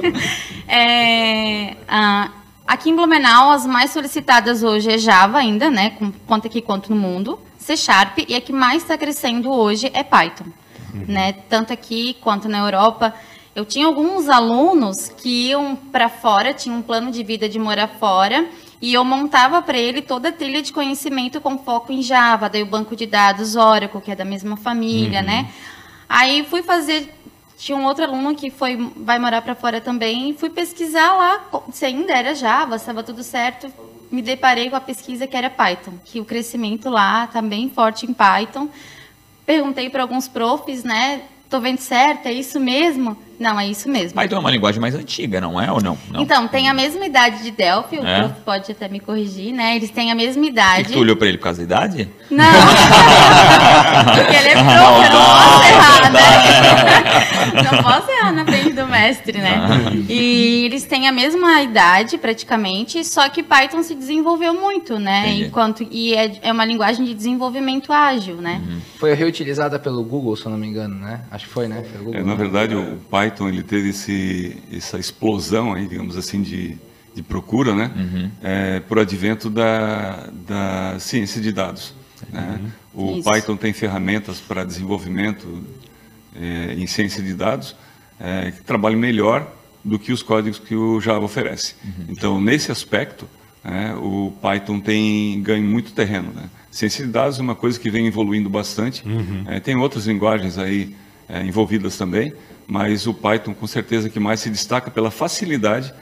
[0.68, 2.30] é, uh,
[2.66, 5.90] aqui em Blumenau, as mais solicitadas hoje é Java ainda, né?
[5.98, 7.38] Com, quanto aqui quanto no mundo.
[7.58, 8.18] C Sharp.
[8.28, 10.46] E a que mais está crescendo hoje é Python
[10.94, 11.04] uhum.
[11.08, 11.32] né?
[11.48, 13.14] Tanto aqui quanto na Europa.
[13.54, 17.88] Eu tinha alguns alunos que iam para fora, tinham um plano de vida de morar
[17.88, 18.46] fora,
[18.80, 22.62] e eu montava para ele toda a trilha de conhecimento com foco em Java, daí
[22.62, 25.26] o banco de dados Oracle, que é da mesma família, uhum.
[25.26, 25.50] né?
[26.08, 27.12] Aí fui fazer
[27.56, 31.44] tinha um outro aluno que foi vai morar para fora também e fui pesquisar lá
[31.72, 33.72] se ainda era Java, estava tudo certo.
[34.10, 38.06] Me deparei com a pesquisa que era Python, que o crescimento lá está bem forte
[38.06, 38.68] em Python.
[39.46, 41.22] Perguntei para alguns profs, né?
[41.50, 43.16] Tô vendo certo, é isso mesmo?
[43.38, 44.14] Não, é isso mesmo.
[44.14, 45.98] Python é uma linguagem mais antiga, não é ou não?
[46.10, 46.22] não.
[46.22, 48.20] Então, tem a mesma idade de Delphi, o é?
[48.20, 49.76] prof pode até me corrigir, né?
[49.76, 50.90] Eles têm a mesma idade.
[50.90, 52.08] E tu olhou para ele por causa da idade?
[52.30, 52.44] Não.
[54.14, 56.20] Porque ele é prof, não, eu não posso errar, né?
[57.70, 58.63] não posso errar na frente
[58.94, 59.58] mestre, né?
[60.08, 65.34] E eles têm a mesma idade, praticamente, só que Python se desenvolveu muito, né?
[65.34, 68.62] Enquanto, e é, é, uma linguagem de desenvolvimento ágil, né?
[68.66, 68.80] Uhum.
[68.98, 71.22] Foi reutilizada pelo Google, se eu não me engano, né?
[71.30, 71.84] Acho que foi, né?
[72.12, 76.76] É, na verdade, o Python ele teve esse, essa explosão aí, digamos assim, de,
[77.14, 77.90] de procura, né?
[77.96, 78.30] Uhum.
[78.42, 81.94] É, por advento da, da ciência de dados.
[82.32, 82.60] Né?
[82.94, 83.28] O Isso.
[83.28, 85.62] Python tem ferramentas para desenvolvimento
[86.34, 87.76] é, em ciência de dados
[88.18, 89.50] é, que trabalham melhor
[89.84, 91.74] do que os códigos que o Java oferece.
[91.84, 92.06] Uhum.
[92.08, 93.28] Então, nesse aspecto,
[93.62, 96.32] né, o Python tem ganho muito terreno.
[96.34, 96.48] Né?
[96.70, 99.06] Ciência de dados é uma coisa que vem evoluindo bastante.
[99.06, 99.44] Uhum.
[99.46, 100.94] É, tem outras linguagens aí
[101.28, 102.32] é, envolvidas também,
[102.66, 105.92] mas o Python com certeza que mais se destaca pela facilidade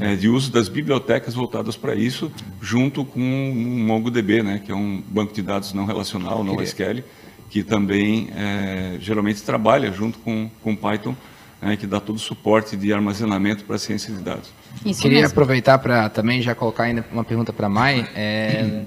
[0.00, 4.74] é, de uso das bibliotecas voltadas para isso, junto com o MongoDB, né, que é
[4.74, 7.02] um banco de dados não relacional, não SQL,
[7.48, 11.16] que também é, geralmente trabalha junto com, com Python,
[11.60, 14.50] né, que dá todo o suporte de armazenamento para a ciência de dados.
[14.84, 15.32] Isso Queria mesmo.
[15.32, 18.08] aproveitar para também já colocar ainda uma pergunta para a Mai.
[18.14, 18.84] É,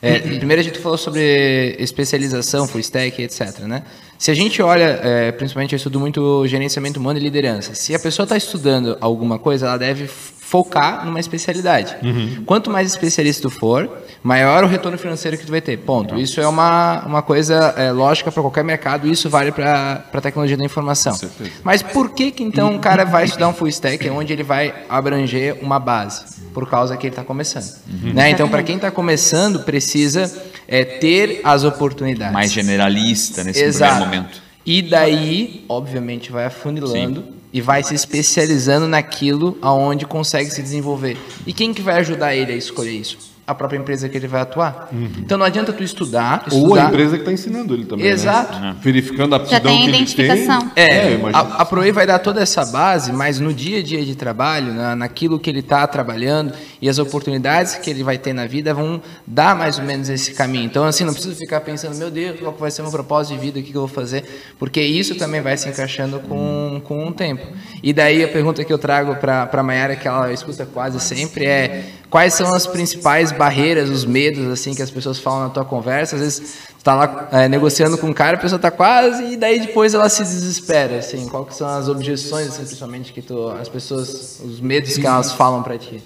[0.00, 3.60] é, primeiro a gente falou sobre especialização, full stack, etc.
[3.60, 3.84] Né?
[4.22, 7.74] Se a gente olha, é, principalmente eu estudo muito gerenciamento humano e liderança.
[7.74, 11.96] Se a pessoa está estudando alguma coisa, ela deve focar numa especialidade.
[12.00, 12.44] Uhum.
[12.46, 13.90] Quanto mais especialista tu for,
[14.22, 15.76] maior o retorno financeiro que tu vai ter.
[15.76, 16.14] Ponto.
[16.20, 20.56] Isso é uma, uma coisa é, lógica para qualquer mercado, isso vale para a tecnologia
[20.56, 21.18] da informação.
[21.64, 24.72] Mas por que que então o cara vai estudar um full stack onde ele vai
[24.88, 26.40] abranger uma base?
[26.54, 27.74] Por causa que ele está começando.
[27.88, 28.12] Uhum.
[28.12, 28.30] Né?
[28.30, 32.32] Então, para quem está começando, precisa é, ter as oportunidades.
[32.32, 34.00] Mais generalista nesse Exato.
[34.00, 34.42] primeiro momento.
[34.64, 41.18] E daí, obviamente, vai afunilando Sim e vai se especializando naquilo aonde consegue se desenvolver.
[41.46, 43.31] E quem que vai ajudar ele a escolher isso?
[43.44, 44.88] A própria empresa que ele vai atuar.
[44.92, 45.10] Uhum.
[45.18, 46.68] Então não adianta tu estudar, estudar.
[46.68, 48.06] Ou a empresa que está ensinando ele também.
[48.06, 48.12] Né?
[48.12, 48.58] Exato.
[48.58, 48.76] Né?
[48.80, 50.60] Verificando a aptidão Já tem que identificação.
[50.60, 50.84] ele tem.
[50.84, 54.04] É, é a, a Proei vai dar toda essa base, mas no dia a dia
[54.04, 58.32] de trabalho, na, naquilo que ele está trabalhando e as oportunidades que ele vai ter
[58.32, 60.66] na vida vão dar mais ou menos esse caminho.
[60.66, 63.40] Então, assim, não precisa ficar pensando, meu Deus, qual vai ser o meu propósito de
[63.40, 64.24] vida, o que, que eu vou fazer,
[64.56, 67.44] porque isso também vai se encaixando com, com o tempo.
[67.82, 71.44] E daí a pergunta que eu trago para a Mayara, que ela escuta quase sempre,
[71.44, 75.64] é quais são as principais barreiras, os medos assim que as pessoas falam na tua
[75.64, 76.14] conversa?
[76.14, 79.36] Às vezes tu tá lá é, negociando com um cara, a pessoa tá quase e
[79.36, 81.26] daí depois ela se desespera, assim.
[81.26, 85.62] Quais são as objeções, assim, principalmente que tu, as pessoas, os medos que elas falam
[85.62, 86.02] para ti?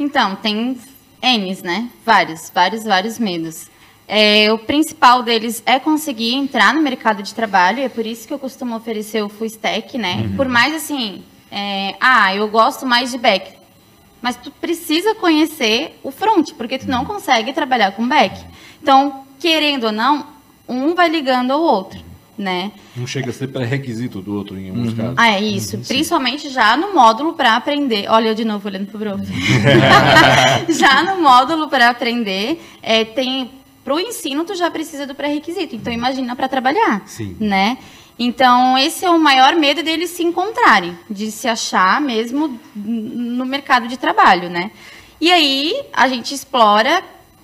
[0.00, 0.78] Então, tem
[1.22, 1.90] N's, né?
[2.04, 3.66] Vários, vários, vários medos.
[4.08, 8.26] É, o principal deles é conseguir entrar no mercado de trabalho, e é por isso
[8.26, 10.22] que eu costumo oferecer o full stack, né?
[10.24, 10.36] Uhum.
[10.36, 13.57] Por mais assim, é, ah, eu gosto mais de back.
[14.20, 18.38] Mas tu precisa conhecer o front, porque tu não consegue trabalhar com back.
[18.82, 20.26] Então, querendo ou não,
[20.68, 22.00] um vai ligando ao outro,
[22.36, 22.72] né?
[22.96, 24.96] Um chega a ser pré-requisito do outro em alguns uhum.
[24.96, 25.14] casos.
[25.16, 25.76] Ah, é isso.
[25.76, 28.06] Uhum, Principalmente já no módulo para aprender.
[28.08, 29.24] Olha eu de novo olhando pro Bruno.
[30.68, 33.50] já no módulo para aprender, é, tem
[33.84, 35.74] para o ensino tu já precisa do pré-requisito.
[35.74, 37.36] Então imagina para trabalhar, Sim.
[37.40, 37.78] né?
[38.18, 43.86] Então, esse é o maior medo deles se encontrarem, de se achar mesmo no mercado
[43.86, 44.72] de trabalho, né?
[45.20, 47.02] E aí, a gente explora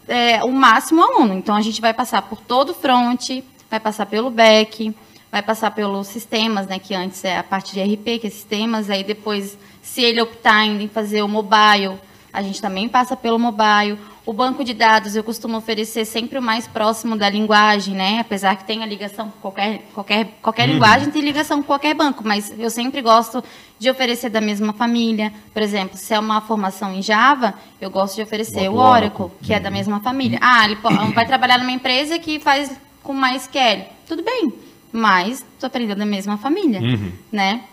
[0.09, 1.35] é, o máximo aluno.
[1.35, 4.95] Então, a gente vai passar por todo o front, vai passar pelo back,
[5.31, 6.79] vai passar pelos sistemas, né?
[6.81, 8.91] Que antes é a parte de RP, que é sistemas.
[8.91, 11.99] Aí, depois, se ele optar em fazer o mobile,
[12.33, 13.99] a gente também passa pelo mobile.
[14.27, 18.21] O banco de dados eu costumo oferecer sempre o mais próximo da linguagem, né?
[18.21, 20.75] Apesar que tenha ligação com qualquer, qualquer, qualquer uhum.
[20.75, 23.45] linguagem, tem ligação com qualquer banco, mas eu sempre gosto
[23.79, 25.31] de oferecer da mesma família.
[25.53, 29.53] Por exemplo, se é uma formação em Java, eu gosto de oferecer o Oracle, que
[29.53, 29.75] é da uhum.
[29.75, 30.39] mesma família.
[30.41, 30.77] Ah, ele
[31.13, 33.85] vai trabalhar numa empresa que faz com MySQL.
[34.09, 34.55] Tudo bem,
[34.91, 37.13] mas estou aprendendo da mesma família, uhum.
[37.31, 37.65] né?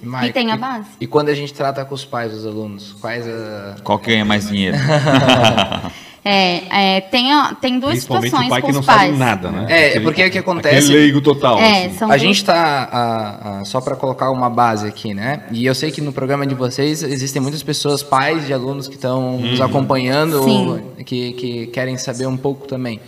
[0.00, 0.86] E tem a base.
[1.00, 3.76] E, e, quando a gente trata com os pais dos alunos, quais a...
[3.82, 4.76] Qual que ganha mais dinheiro?
[6.24, 7.30] é, é, tem,
[7.60, 9.00] tem duas situações o pai com que não pais.
[9.00, 9.66] sabe nada, né?
[9.68, 10.92] É, é porque o que acontece...
[10.92, 11.58] leigo total.
[11.58, 12.04] É, assim.
[12.04, 15.42] A gente está, só para colocar uma base aqui, né?
[15.50, 18.94] E eu sei que no programa de vocês existem muitas pessoas, pais de alunos que
[18.94, 19.50] estão uhum.
[19.50, 23.00] nos acompanhando, que, que querem saber um pouco também.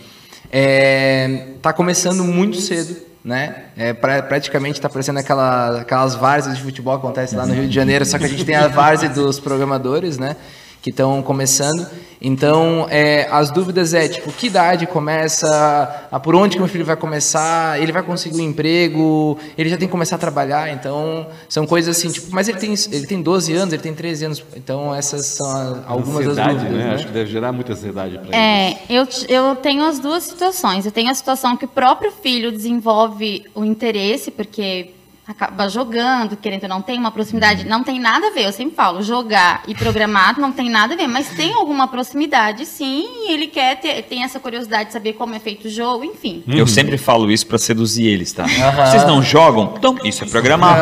[0.45, 3.65] Está é, começando muito cedo né?
[3.77, 7.67] É, pra, praticamente está parecendo aquela, aquelas várzeas de futebol que acontece lá no Rio
[7.67, 10.35] de Janeiro, só que a gente tem a várzea dos programadores, né?
[10.81, 11.87] Que estão começando.
[12.23, 16.85] Então, é, as dúvidas é, tipo, que idade começa, a, por onde que meu filho
[16.85, 21.25] vai começar, ele vai conseguir um emprego, ele já tem que começar a trabalhar, então,
[21.49, 24.43] são coisas assim, tipo, mas ele tem, ele tem 12 anos, ele tem 13 anos,
[24.55, 26.77] então essas são a, algumas ansiedade, das dúvidas.
[26.77, 26.89] Né?
[26.89, 26.95] né?
[26.95, 29.25] Acho que deve gerar muita ansiedade para é, eles.
[29.27, 33.45] Eu, eu tenho as duas situações, eu tenho a situação que o próprio filho desenvolve
[33.55, 34.91] o interesse, porque
[35.27, 38.75] acaba jogando, querendo ou não, tem uma proximidade, não tem nada a ver, eu sempre
[38.75, 43.31] falo, jogar e programar não tem nada a ver, mas tem alguma proximidade, sim, e
[43.31, 46.43] ele quer ter, tem essa curiosidade de saber como é feito o jogo, enfim.
[46.47, 48.43] Eu sempre falo isso para seduzir eles, tá?
[48.43, 48.85] Uhum.
[48.85, 49.75] Vocês não jogam?
[49.77, 50.81] Então, isso é programar.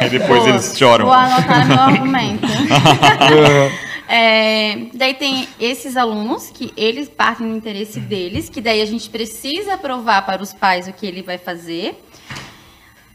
[0.00, 1.06] Aí depois Pô, eles choram.
[1.06, 2.46] Vou anotar meu argumento.
[4.12, 9.08] É, daí tem esses alunos que eles partem do interesse deles, que daí a gente
[9.08, 11.96] precisa provar para os pais o que ele vai fazer.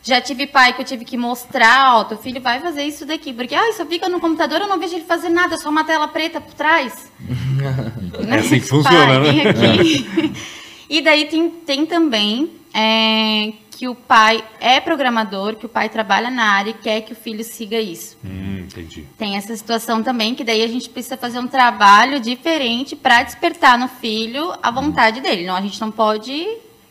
[0.06, 3.34] Já tive pai que eu tive que mostrar, ó, teu filho vai fazer isso daqui,
[3.34, 6.08] porque ah, só fica no computador, eu não vejo ele fazer nada, só uma tela
[6.08, 7.12] preta por trás.
[8.30, 10.34] é assim que funciona, pai, né?
[10.88, 16.30] e daí tem, tem também é, que o pai é programador, que o pai trabalha
[16.30, 18.16] na área e quer que o filho siga isso.
[18.24, 19.08] Hum, entendi.
[19.18, 23.76] Tem essa situação também, que daí a gente precisa fazer um trabalho diferente para despertar
[23.76, 25.48] no filho a vontade dele.
[25.48, 26.46] Não, a gente não pode,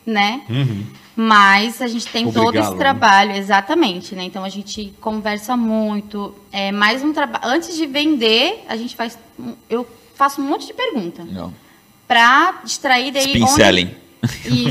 [0.05, 0.43] né?
[0.51, 2.77] Uhum mas a gente tem todo esse né?
[2.77, 3.39] trabalho, né?
[3.39, 4.25] exatamente, né?
[4.25, 6.35] Então a gente conversa muito.
[6.51, 7.45] É mais um trabalho.
[7.47, 9.19] Antes de vender, a gente faz.
[9.71, 11.25] Eu faço um monte de pergunta.
[12.07, 13.27] Para distrair daí.
[13.27, 13.95] Spin selling.
[14.45, 14.67] E...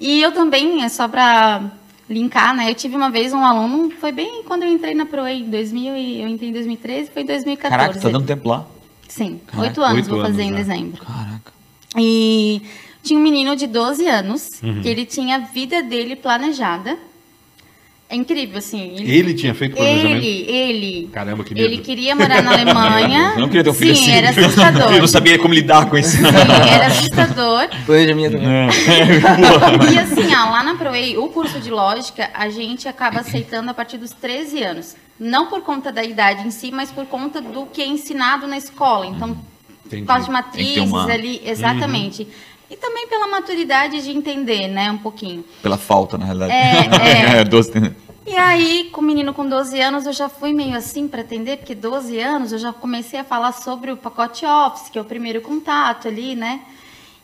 [0.00, 1.70] e eu também, é só para
[2.08, 2.70] linkar, né?
[2.70, 5.96] Eu tive uma vez um aluno, foi bem quando eu entrei na ProEI, em 2000
[5.96, 7.78] e eu entrei em 2013, foi em 2014.
[7.78, 8.66] Caraca, tá dando tempo lá?
[9.08, 11.04] Sim, oito anos 8 vou fazer anos, em dezembro.
[11.04, 11.52] Caraca.
[11.96, 12.62] E
[13.02, 14.82] tinha um menino de 12 anos, uhum.
[14.82, 16.98] que ele tinha a vida dele planejada.
[18.10, 18.96] É incrível, assim.
[18.96, 20.24] Ele, ele tinha feito planejamento?
[20.24, 21.10] Ele, ele.
[21.12, 21.64] Caramba, que medo.
[21.64, 23.36] Ele queria morar na Alemanha.
[23.38, 24.12] Não queria ter um filho Sim, assim.
[24.12, 24.90] era assustador.
[24.92, 26.16] Eu não sabia como lidar com isso.
[26.16, 26.24] Sim,
[26.74, 27.68] era assustador.
[27.86, 28.68] Planejamento também.
[29.92, 33.74] e assim, ó, lá na ProEI, o curso de lógica, a gente acaba aceitando a
[33.74, 34.96] partir dos 13 anos.
[35.18, 38.56] Não por conta da idade em si, mas por conta do que é ensinado na
[38.56, 39.06] escola.
[39.06, 39.38] Então,
[39.90, 40.02] Entendi.
[40.02, 41.12] Por causa de matrizes uma...
[41.12, 42.22] ali, exatamente.
[42.22, 42.28] Uhum.
[42.70, 45.44] E também pela maturidade de entender, né, um pouquinho.
[45.60, 46.52] Pela falta, na realidade.
[46.52, 47.42] É, é.
[47.42, 51.22] é e aí, com o menino com 12 anos, eu já fui meio assim para
[51.22, 55.02] atender, porque 12 anos eu já comecei a falar sobre o pacote Office, que é
[55.02, 56.60] o primeiro contato ali, né?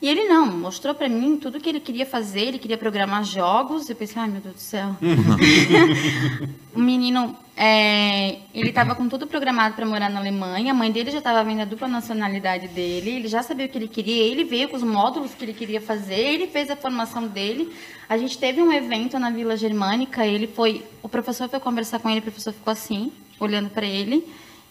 [0.07, 3.90] E ele não, mostrou para mim tudo que ele queria fazer, ele queria programar jogos.
[3.90, 4.97] Eu pensei, ai meu Deus do céu.
[6.73, 11.11] o menino, é, ele estava com tudo programado para morar na Alemanha, a mãe dele
[11.11, 14.45] já estava vendo a dupla nacionalidade dele, ele já sabia o que ele queria, ele
[14.45, 17.75] veio com os módulos que ele queria fazer, ele fez a formação dele.
[18.09, 22.09] A gente teve um evento na Vila Germânica, ele foi, o professor foi conversar com
[22.09, 24.25] ele, o professor ficou assim, olhando para ele,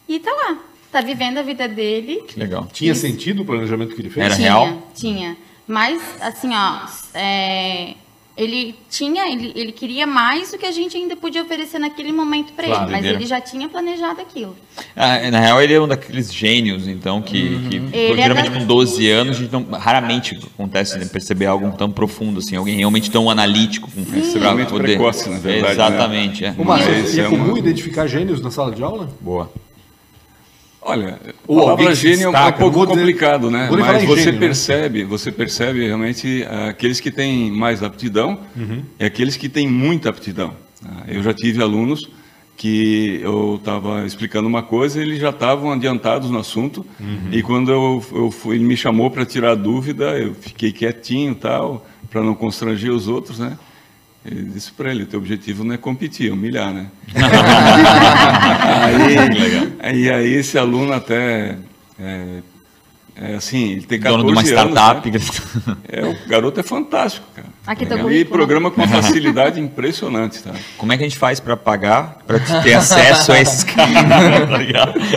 [0.07, 0.59] e tá lá
[0.91, 2.23] tá vivendo a vida dele.
[2.27, 2.67] Que legal.
[2.71, 3.01] Tinha Isso.
[3.01, 4.25] sentido o planejamento que ele fez?
[4.25, 4.91] Era tinha, real?
[4.93, 5.37] Tinha.
[5.67, 7.95] Mas, assim, ó, é,
[8.37, 12.51] ele tinha, ele, ele queria mais do que a gente ainda podia oferecer naquele momento
[12.51, 14.55] para claro, ele, mas ele já tinha planejado aquilo.
[14.93, 17.69] Ah, na real, ele é um daqueles gênios, então, que, uhum.
[17.69, 18.59] que é geralmente da...
[18.59, 22.75] com 12 anos, a gente não, raramente acontece né, perceber algo tão profundo, assim, alguém
[22.75, 23.89] realmente tão analítico.
[23.89, 24.83] Com, Extremamente poder...
[24.83, 25.73] precoce, na verdade.
[25.73, 26.41] Exatamente.
[26.43, 26.55] Né?
[26.57, 26.61] É.
[26.61, 29.09] Uma, é, é comum identificar gênios na sala de aula?
[29.21, 29.49] Boa.
[30.87, 33.67] Olha, o palavra gênio é um pouco complicado, né?
[33.71, 34.47] Mas você gênio, né?
[34.47, 35.05] percebe, né?
[35.05, 38.83] você percebe realmente uh, aqueles que têm mais aptidão uhum.
[38.99, 40.49] e aqueles que têm muita aptidão.
[40.83, 42.07] Uh, eu já tive alunos
[42.55, 47.29] que eu estava explicando uma coisa, eles já estavam adiantados no assunto uhum.
[47.31, 51.83] e quando eu, eu fui, ele me chamou para tirar dúvida, eu fiquei quietinho tal,
[52.11, 53.57] para não constranger os outros, né?
[54.25, 56.87] Ele disse para ele, teu objetivo não é competir, é humilhar, né?
[59.79, 61.59] aí, e aí esse aluno até
[61.99, 62.41] é,
[63.15, 65.07] é assim, ele tem 14 Dono de uma startup.
[65.07, 65.29] Anos,
[65.67, 65.77] né?
[65.87, 67.53] é, o garoto é fantástico, cara.
[67.65, 70.51] Aqui tá Ele programa com uma facilidade impressionante, tá?
[70.77, 73.95] Como é que a gente faz para pagar, para ter acesso a esses caras?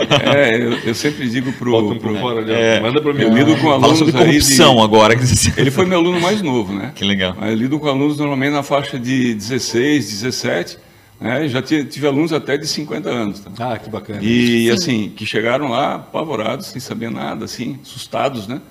[0.09, 1.91] Tá é, eu, eu, sempre digo pro...
[1.91, 3.21] Um pro fora, é, manda para mim.
[3.21, 5.13] Eu lido com alunos sobre corrupção de, agora.
[5.57, 6.91] Ele foi meu aluno mais novo, né?
[6.95, 7.35] Que legal.
[7.41, 10.77] Eu lido com alunos normalmente na faixa de 16, 17
[11.21, 13.39] é, já tive, tive, alunos até de 50 anos.
[13.41, 13.73] Tá?
[13.73, 14.19] Ah, que bacana.
[14.21, 14.71] E Sim.
[14.71, 18.61] assim, que chegaram lá apavorados, sem saber nada, assim, assustados, né?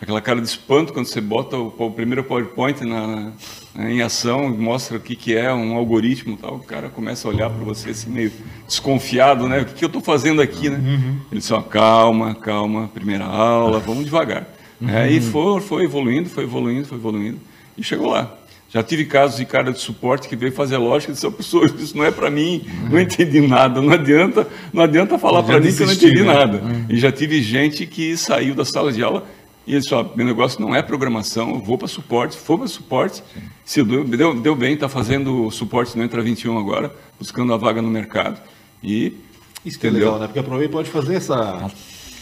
[0.00, 3.32] Aquela cara de espanto quando você bota o, o primeiro PowerPoint na,
[3.74, 7.26] na, em ação e mostra o que, que é um algoritmo tal, o cara começa
[7.26, 8.30] a olhar para você assim, meio
[8.66, 9.60] desconfiado, né?
[9.60, 10.76] O que, que eu estou fazendo aqui, né?
[10.76, 11.18] Uhum.
[11.32, 14.46] Ele disse, ó, calma, calma, primeira aula, vamos devagar.
[14.78, 14.90] Uhum.
[14.90, 17.38] É, e foi, foi evoluindo, foi evoluindo, foi evoluindo,
[17.76, 18.36] e chegou lá.
[18.68, 21.96] Já tive casos de cara de suporte que veio fazer lógica e disse, professor, isso
[21.96, 25.82] não é para mim, não entendi nada, não adianta, não adianta falar para mim que
[25.82, 26.34] eu não entendi né?
[26.34, 26.58] nada.
[26.58, 26.84] Uhum.
[26.90, 29.26] E já tive gente que saiu da sala de aula
[29.66, 32.68] e ele disse, ó, meu negócio não é programação, eu vou para suporte, for para
[32.68, 33.22] suporte,
[33.64, 37.82] se deu, deu, deu bem, está fazendo suporte no Entra 21 agora, buscando a vaga
[37.82, 38.40] no mercado.
[38.82, 39.14] E
[39.64, 40.26] isso que é legal, né?
[40.28, 41.68] Porque a pode fazer essa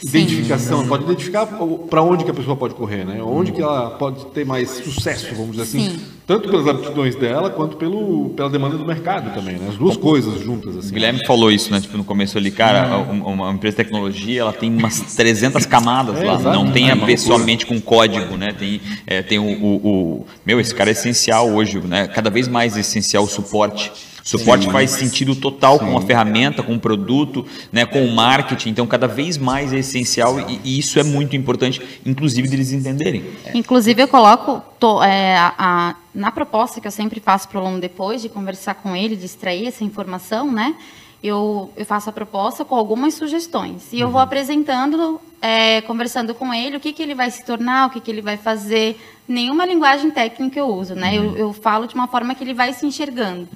[0.06, 0.88] identificação, Sim.
[0.88, 1.46] pode identificar
[1.88, 3.22] para onde que a pessoa pode correr, né?
[3.22, 6.00] Onde que ela pode ter mais sucesso, vamos dizer assim, Sim.
[6.26, 9.68] tanto pelas aptidões dela quanto pelo, pela demanda do mercado também, né?
[9.70, 10.90] As duas coisas juntas assim.
[10.90, 11.80] O Guilherme falou isso, né?
[11.80, 16.20] Tipo no começo ali, cara, uma, uma empresa de tecnologia, ela tem umas 300 camadas
[16.20, 18.52] é, lá, não tem a ver somente com código, né?
[18.52, 22.06] Tem é, tem o, o, o, meu, esse cara é essencial hoje, né?
[22.08, 23.90] Cada vez mais essencial o suporte
[24.24, 24.72] Suporte Sim.
[24.72, 25.84] faz sentido total Sim.
[25.84, 28.70] com a ferramenta, com o produto, né, com o marketing.
[28.70, 33.22] Então, cada vez mais é essencial e, e isso é muito importante, inclusive deles entenderem.
[33.52, 37.66] Inclusive, eu coloco tô, é, a, a, na proposta que eu sempre faço para o
[37.66, 40.74] aluno depois de conversar com ele, de extrair essa informação, né?
[41.22, 43.92] Eu, eu, faço a proposta com algumas sugestões.
[43.92, 44.24] E eu vou uhum.
[44.24, 48.10] apresentando, é, conversando com ele, o que, que ele vai se tornar, o que, que
[48.10, 48.98] ele vai fazer.
[49.28, 51.18] Nenhuma linguagem técnica eu uso, né?
[51.18, 51.24] Uhum.
[51.24, 53.48] Eu, eu, falo de uma forma que ele vai se enxergando.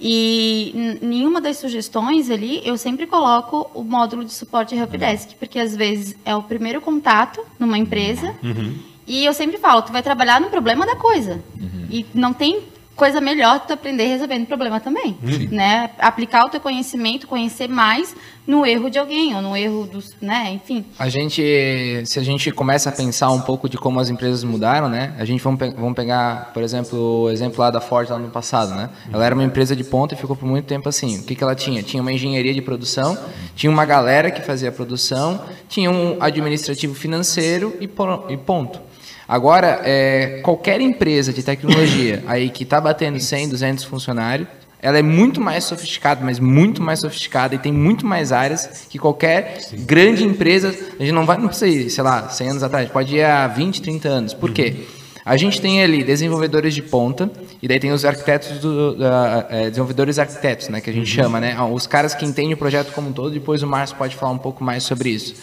[0.00, 5.74] E nenhuma das sugestões ali, eu sempre coloco o módulo de suporte Helpdesk, porque às
[5.74, 8.34] vezes é o primeiro contato numa empresa.
[8.42, 8.74] Uhum.
[9.06, 11.42] E eu sempre falo, tu vai trabalhar no problema da coisa.
[11.58, 11.86] Uhum.
[11.90, 12.62] E não tem
[12.94, 15.48] coisa melhor tu aprender resolvendo problema também, Sim.
[15.48, 15.90] né?
[15.98, 18.14] Aplicar o teu conhecimento, conhecer mais
[18.46, 20.84] no erro de alguém ou no erro dos, né, enfim.
[20.98, 24.88] A gente, se a gente começa a pensar um pouco de como as empresas mudaram,
[24.88, 25.14] né?
[25.18, 28.28] A gente vamos, pe vamos pegar, por exemplo, o exemplo lá da Ford lá no
[28.28, 28.90] passado, né?
[29.12, 31.18] Ela era uma empresa de ponta e ficou por muito tempo assim.
[31.18, 31.82] O que que ela tinha?
[31.82, 33.16] Tinha uma engenharia de produção,
[33.56, 37.88] tinha uma galera que fazia a produção, tinha um administrativo financeiro e,
[38.32, 38.93] e ponto.
[39.26, 44.48] Agora, é, qualquer empresa de tecnologia aí que está batendo 100, 200 funcionários,
[44.80, 48.98] ela é muito mais sofisticada, mas muito mais sofisticada e tem muito mais áreas que
[48.98, 49.82] qualquer Sim.
[49.86, 50.68] grande empresa.
[50.68, 53.46] A gente não vai, não precisa ir, sei lá, 100 anos atrás, pode ir há
[53.46, 54.34] 20, 30 anos.
[54.34, 54.84] Por quê?
[55.24, 57.30] A gente tem ali desenvolvedores de ponta,
[57.62, 61.24] e daí tem os arquitetos, do, uh, desenvolvedores arquitetos, né, que a gente uhum.
[61.24, 61.56] chama, né?
[61.72, 64.38] Os caras que entendem o projeto como um todo, depois o Márcio pode falar um
[64.38, 65.34] pouco mais sobre isso.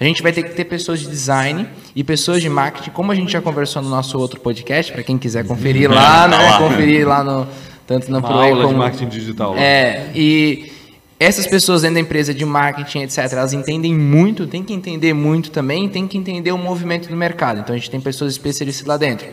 [0.00, 3.14] A gente vai ter que ter pessoas de design e pessoas de marketing, como a
[3.14, 6.58] gente já conversou no nosso outro podcast, para quem quiser conferir lá, né?
[6.58, 7.48] Conferir lá no
[7.84, 9.54] tanto no Uma aula como de marketing digital.
[9.54, 9.60] Lá.
[9.60, 10.70] É, e
[11.18, 15.50] essas pessoas dentro da empresa de marketing, etc., elas entendem muito, tem que entender muito
[15.50, 17.60] também, tem que entender o movimento do mercado.
[17.60, 19.26] Então a gente tem pessoas especialistas lá dentro.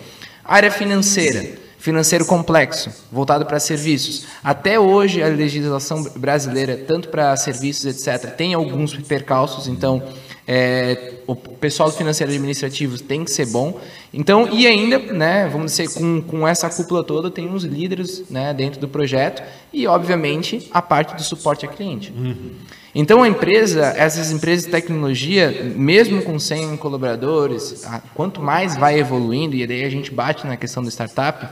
[0.44, 4.26] Área financeira, financeiro complexo, voltado para serviços.
[4.44, 10.02] Até hoje a legislação brasileira, tanto para serviços, etc., tem alguns percalços, então
[10.48, 13.80] é, o pessoal do financeiro administrativo tem que ser bom.
[14.14, 18.54] Então, e ainda, né, vamos dizer, com, com essa cúpula toda, tem uns líderes né,
[18.54, 19.42] dentro do projeto
[19.74, 22.14] e, obviamente, a parte do suporte a cliente.
[22.16, 22.52] Uhum.
[22.94, 27.84] Então, a empresa, essas empresas de tecnologia, mesmo com 100 colaboradores,
[28.14, 31.46] quanto mais vai evoluindo, e daí a gente bate na questão do startup,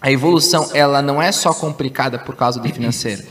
[0.00, 3.22] a evolução ela não é só complicada por causa do financeiro.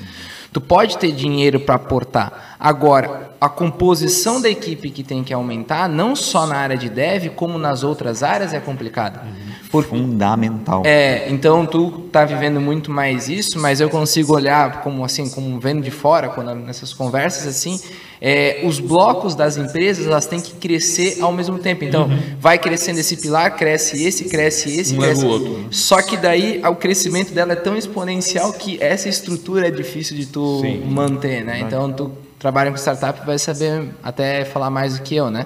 [0.54, 2.51] Tu pode ter dinheiro para aportar.
[2.62, 7.30] Agora, a composição da equipe que tem que aumentar, não só na área de dev,
[7.30, 9.24] como nas outras áreas, é complicada.
[9.72, 9.84] Por...
[9.86, 10.84] Fundamental.
[10.86, 15.60] É, então tu tá vivendo muito mais isso, mas eu consigo olhar como assim, como
[15.60, 17.80] vendo de fora, quando nessas conversas assim,
[18.22, 21.84] é, os blocos das empresas elas têm que crescer ao mesmo tempo.
[21.84, 22.20] Então, uhum.
[22.40, 25.26] vai crescendo esse pilar, cresce esse, cresce esse, um cresce.
[25.26, 25.66] o outro.
[25.72, 30.28] Só que daí o crescimento dela é tão exponencial que essa estrutura é difícil de
[30.28, 30.84] tu Sim.
[30.86, 31.62] manter, né?
[31.62, 32.12] Então, tu
[32.42, 35.46] trabalha com startup vai saber até falar mais do que eu, né?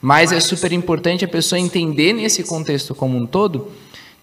[0.00, 3.72] Mas é super importante a pessoa entender nesse contexto como um todo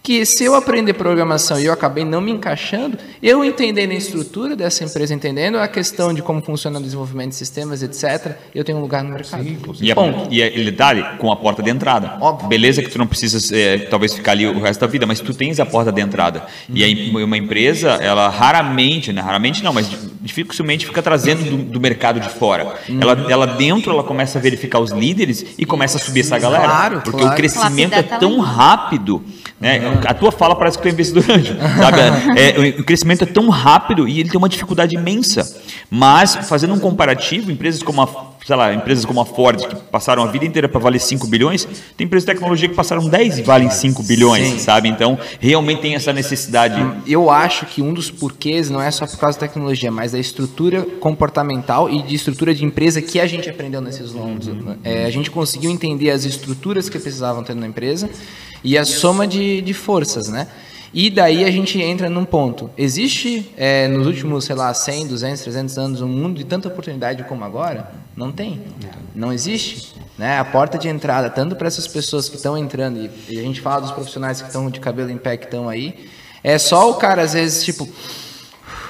[0.03, 4.55] que se eu aprender programação e eu acabei não me encaixando, eu entendendo a estrutura
[4.55, 8.79] dessa empresa, entendendo a questão de como funciona o desenvolvimento de sistemas, etc., eu tenho
[8.79, 9.43] um lugar no mercado.
[9.43, 9.95] Sim, e, a,
[10.29, 12.17] e ele dá com a porta de entrada.
[12.19, 12.47] Óbvio.
[12.47, 15.33] Beleza que tu não precisa é, talvez ficar ali o resto da vida, mas tu
[15.35, 16.47] tens a porta de entrada.
[16.69, 21.79] E aí uma empresa, ela raramente, né, raramente não, mas dificilmente fica trazendo do, do
[21.79, 22.75] mercado de fora.
[22.87, 22.99] Uhum.
[23.01, 26.63] Ela, ela dentro, ela começa a verificar os líderes e começa a subir essa galera.
[26.63, 27.33] Claro, porque claro.
[27.33, 29.23] o crescimento é tão rápido
[29.61, 29.79] né?
[30.07, 31.55] A tua fala parece que tu é investidor anjo.
[31.55, 32.01] Sabe?
[32.39, 35.61] É, o crescimento é tão rápido e ele tem uma dificuldade imensa.
[35.87, 40.23] Mas, fazendo um comparativo, empresas como a, sei lá, empresas como a Ford, que passaram
[40.23, 43.41] a vida inteira para valer 5 bilhões, tem empresas de tecnologia que passaram 10 e
[43.43, 44.59] valem 5 bilhões, Sim.
[44.59, 44.89] sabe?
[44.89, 46.75] Então, realmente tem essa necessidade.
[47.07, 50.19] Eu acho que um dos porquês não é só por causa da tecnologia, mas da
[50.19, 54.47] estrutura comportamental e de estrutura de empresa que a gente aprendeu nesses longos.
[54.47, 54.75] Uhum.
[54.83, 58.09] É, a gente conseguiu entender as estruturas que precisavam ter na empresa
[58.61, 60.45] e a soma de, de forças, né?
[60.93, 62.69] E daí a gente entra num ponto.
[62.77, 67.23] Existe, é, nos últimos, sei lá, 100, 200, 300 anos, um mundo de tanta oportunidade
[67.23, 67.89] como agora?
[68.15, 68.61] Não tem.
[69.15, 69.95] Não existe.
[70.17, 70.37] Né?
[70.37, 73.61] A porta de entrada, tanto para essas pessoas que estão entrando, e, e, a gente
[73.61, 76.07] fala dos profissionais que estão de cabelo em pé, que estão aí,
[76.43, 77.87] é só o cara, às vezes, tipo,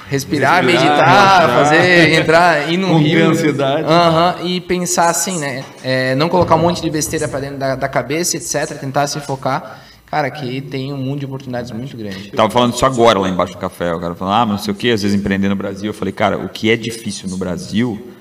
[0.10, 3.30] respirar, respirar meditar, fazer, entrar, ir no rio.
[3.30, 3.84] ansiedade.
[3.84, 5.64] Uh -huh, e pensar assim, né?
[5.84, 8.78] É, não colocar um monte de besteira para dentro da, da cabeça, etc.
[8.78, 9.80] Tentar se focar.
[10.08, 12.32] Cara, aqui tem um mundo de oportunidades muito grande.
[12.32, 13.94] Tava falando isso agora lá embaixo do café.
[13.94, 15.88] O cara falando, ah, mas não sei o que, às vezes empreender no Brasil.
[15.90, 18.12] Eu falei, cara, o que é difícil no Brasil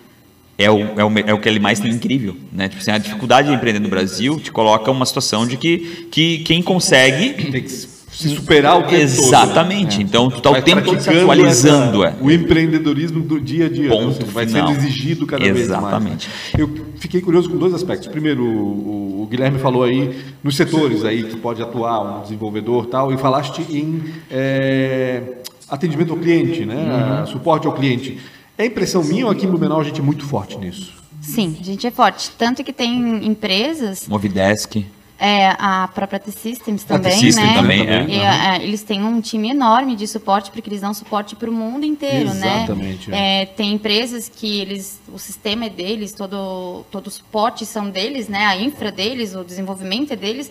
[0.61, 2.37] é o, é o, é o que ele mais tem incrível.
[2.53, 2.69] Né?
[2.69, 6.39] Tipo assim, a dificuldade de empreender no Brasil te coloca uma situação de que, que
[6.41, 7.51] quem consegue.
[7.51, 9.97] Tem que se superar o tempo Exatamente.
[9.97, 10.05] Todo, né?
[10.07, 12.05] Então, tu está o tempo todo se atualizando.
[12.05, 12.23] Essa, é.
[12.23, 13.89] O empreendedorismo do dia a dia.
[13.89, 13.97] Né?
[13.97, 16.29] Ponto vai sendo exigido cada Exatamente.
[16.29, 16.77] vez mais.
[16.77, 16.81] Né?
[16.81, 18.09] Eu fiquei curioso com dois aspectos.
[18.09, 23.15] Primeiro, o, o, Guilherme falou aí nos setores aí que pode atuar um desenvolvedor tal,
[23.15, 25.23] e falaste em é,
[25.69, 27.21] atendimento ao cliente, né?
[27.21, 27.27] Uhum.
[27.27, 28.19] Suporte ao cliente.
[28.61, 30.93] É impressão minha ou aqui em Blumenau a gente é muito forte nisso?
[31.23, 32.31] Sim, a gente é forte.
[32.37, 34.07] Tanto que tem empresas...
[34.07, 34.85] Movidesk.
[35.19, 37.55] É, a própria T-Systems também, T-System né?
[37.55, 38.07] também, é.
[38.07, 41.53] E, é, eles têm um time enorme de suporte, porque eles dão suporte para o
[41.53, 43.43] mundo inteiro, Exatamente, né?
[43.43, 43.47] É.
[43.47, 48.45] tem empresas que eles, o sistema é deles, todo, todo o suporte são deles, né?
[48.47, 50.51] A infra deles, o desenvolvimento é deles.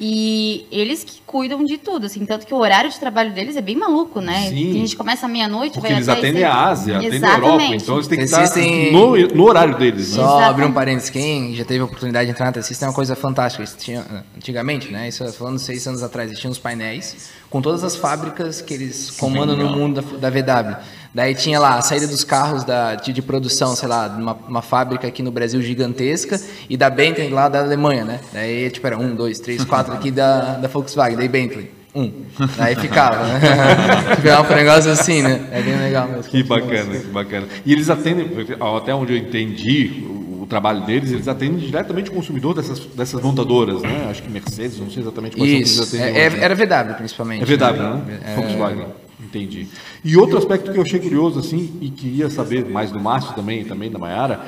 [0.00, 3.60] E eles que cuidam de tudo, assim, tanto que o horário de trabalho deles é
[3.60, 4.48] bem maluco, né?
[4.48, 4.70] Sim.
[4.70, 7.94] A gente começa meia-noite, Porque vai eles até atendem a Ásia, atendem a Europa, então
[7.96, 8.84] eles têm que Existem...
[8.86, 10.10] estar no, no horário deles.
[10.10, 10.22] Né?
[10.22, 12.94] Só abrir um parênteses, quem já teve a oportunidade de entrar na T-System é uma
[12.94, 13.64] coisa fantástica.
[13.64, 14.04] Eles tinham,
[14.36, 15.08] antigamente, né?
[15.08, 19.10] Isso falando seis anos atrás, eles tinham os painéis com todas as fábricas que eles
[19.10, 20.76] comandam no mundo da, da VW.
[21.14, 24.62] Daí tinha lá a saída dos carros da, de, de produção, sei lá, uma, uma
[24.62, 28.20] fábrica aqui no Brasil gigantesca e da Bentley lá da Alemanha, né?
[28.32, 31.78] Daí, tipo, era um, dois, três, quatro aqui da, da Volkswagen, daí Bentley.
[31.94, 32.12] Um.
[32.56, 33.40] Daí ficava, né?
[34.16, 35.48] ficava um negócio assim, né?
[35.50, 36.30] É bem legal mesmo.
[36.30, 37.46] Que bacana, que bacana.
[37.64, 38.28] E eles atendem,
[38.76, 43.22] até onde eu entendi, o, o trabalho deles, eles atendem diretamente o consumidor dessas, dessas
[43.22, 44.06] montadoras, né?
[44.10, 46.22] Acho que Mercedes, não sei exatamente quais Isso, são que eles atendem.
[46.22, 47.42] É, é, era VW, principalmente.
[47.42, 48.20] É VW, né?
[48.24, 48.86] É, Volkswagen.
[49.28, 49.68] Entendi.
[50.02, 53.64] E outro aspecto que eu achei curioso, assim, e queria saber mais do Márcio também,
[53.64, 54.40] também da Mayara,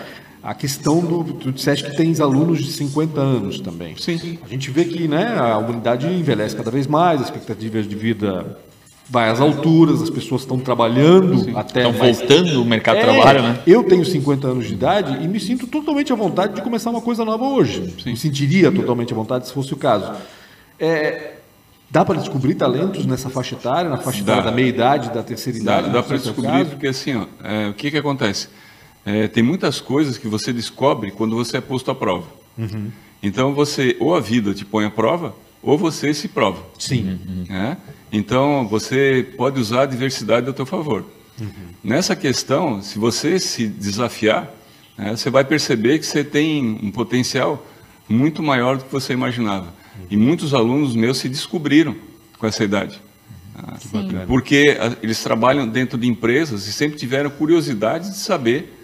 [0.43, 1.23] a questão do.
[1.35, 3.95] Tu disseste que tens alunos de 50 anos também.
[3.99, 4.39] Sim.
[4.43, 8.59] A gente vê que né, a humanidade envelhece cada vez mais, a expectativa de vida
[9.11, 11.53] vai às alturas, as pessoas estão trabalhando Sim.
[11.55, 11.81] até.
[11.81, 12.19] Estão mais...
[12.19, 13.61] voltando no mercado é, de trabalho, né?
[13.67, 17.03] Eu tenho 50 anos de idade e me sinto totalmente à vontade de começar uma
[17.03, 17.93] coisa nova hoje.
[18.03, 18.11] Sim.
[18.11, 20.13] Me sentiria totalmente à vontade se fosse o caso.
[20.79, 21.35] É,
[21.91, 25.87] Dá para descobrir talentos nessa faixa etária, na faixa etária da meia-idade, da terceira idade?
[25.89, 26.71] Dá, dá para descobrir, caso?
[26.71, 28.49] porque assim, ó, é, o que, que acontece?
[29.05, 32.29] É, tem muitas coisas que você descobre quando você é posto à prova.
[32.57, 32.93] Uhum.
[33.21, 36.63] Então, você, ou a vida te põe à prova, ou você se prova.
[36.79, 37.19] Sim.
[37.27, 37.45] Uhum.
[37.55, 37.77] É?
[38.13, 41.05] Então, você pode usar a diversidade a seu favor.
[41.41, 41.49] Uhum.
[41.83, 44.49] Nessa questão, se você se desafiar,
[44.97, 47.67] né, você vai perceber que você tem um potencial
[48.09, 49.80] muito maior do que você imaginava.
[50.09, 51.97] E muitos alunos meus se descobriram
[52.39, 53.01] com essa idade.
[53.57, 53.75] Ah,
[54.27, 58.77] porque ah, eles trabalham dentro de empresas e sempre tiveram curiosidade de saber,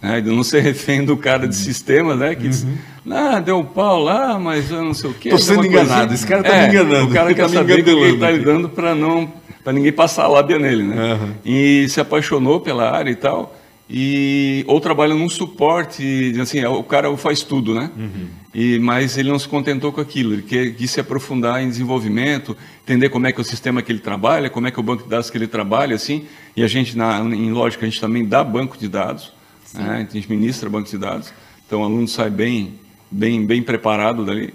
[0.00, 2.66] né, de não ser refém do cara de sistema, né, que diz,
[3.10, 5.28] ah, deu um pau lá, mas eu não sei o quê.
[5.28, 7.10] Estou sendo enganado, esse cara está é, me enganando.
[7.10, 10.24] O cara quer tá saber o que ele está lidando para não para ninguém passar
[10.24, 11.14] a lábia nele, né?
[11.14, 11.32] Uhum.
[11.42, 13.56] E se apaixonou pela área e tal
[13.88, 17.90] e ou trabalha num suporte, assim, é, o cara faz tudo, né?
[17.96, 18.26] Uhum.
[18.54, 22.56] E mas ele não se contentou com aquilo, ele quer, quis se aprofundar em desenvolvimento,
[22.82, 24.82] entender como é que é o sistema que ele trabalha, como é que é o
[24.82, 26.24] banco de dados que ele trabalha, assim.
[26.56, 29.32] E a gente na em lógica a gente também dá banco de dados,
[29.74, 30.06] né?
[30.08, 31.32] a gente ministra banco de dados,
[31.66, 32.78] então o aluno sai bem
[33.10, 34.54] bem bem preparado dali.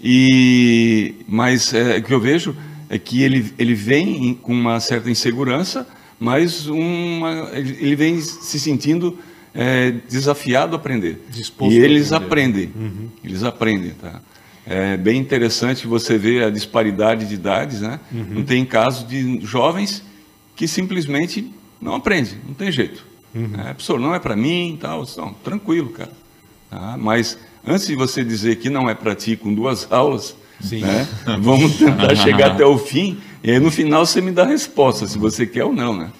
[0.00, 2.54] E mas é, o que eu vejo
[2.88, 5.84] é que ele ele vem com uma certa insegurança
[6.18, 9.18] mas uma, ele vem se sentindo
[9.54, 11.24] é, desafiado a aprender.
[11.30, 13.08] Disposto e eles aprendem, uhum.
[13.24, 14.20] eles aprendem, tá?
[14.66, 17.98] É bem interessante você ver a disparidade de idades, né?
[18.12, 18.26] Uhum.
[18.30, 20.02] Não tem casos de jovens
[20.54, 21.50] que simplesmente
[21.80, 23.06] não aprendem, não tem jeito.
[23.34, 23.52] Uhum.
[23.58, 26.12] É, professor, não é para mim, tal, não, tranquilo, cara.
[26.68, 26.96] Tá?
[26.98, 30.36] Mas antes de você dizer que não é para ti com duas aulas,
[30.70, 31.08] né?
[31.40, 35.06] vamos tentar chegar até o fim e aí no final você me dá a resposta,
[35.06, 36.10] se você quer ou não, né?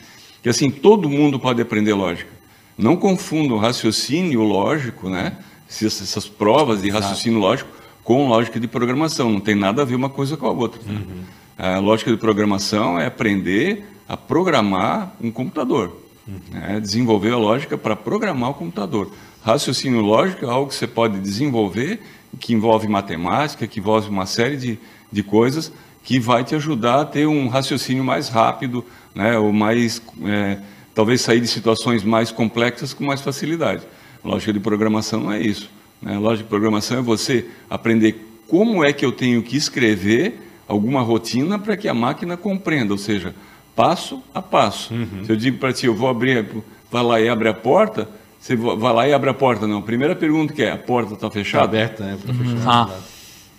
[0.42, 2.30] Que assim, todo mundo pode aprender lógica.
[2.76, 5.36] Não confundam raciocínio lógico, né?
[5.68, 7.68] Essas provas de raciocínio lógico
[8.04, 9.30] com lógica de programação.
[9.30, 10.80] Não tem nada a ver uma coisa com a outra.
[10.88, 11.24] Uhum.
[11.58, 15.94] A lógica de programação é aprender a programar um computador.
[16.26, 16.40] Uhum.
[16.52, 16.80] Né?
[16.80, 19.10] Desenvolver a lógica para programar o computador.
[19.42, 22.00] Raciocínio lógico é algo que você pode desenvolver,
[22.38, 24.78] que envolve matemática, que envolve uma série de,
[25.10, 25.72] de coisas
[26.08, 28.82] que vai te ajudar a ter um raciocínio mais rápido,
[29.14, 30.56] né, ou mais, é,
[30.94, 33.82] talvez sair de situações mais complexas com mais facilidade.
[34.24, 35.68] Lógica de programação não é isso.
[36.00, 36.16] Né?
[36.16, 41.58] Lógica de programação é você aprender como é que eu tenho que escrever alguma rotina
[41.58, 43.34] para que a máquina compreenda, ou seja,
[43.76, 44.94] passo a passo.
[44.94, 45.26] Uhum.
[45.26, 46.46] Se eu digo para ti, eu vou abrir,
[46.90, 48.08] vai lá e abre a porta,
[48.40, 49.82] você vai lá e abre a porta, não.
[49.82, 51.64] Primeira pergunta que é, a porta está fechada?
[51.66, 52.18] Está aberta, né?
[52.26, 52.64] Tá fechada.
[52.66, 52.88] Ah.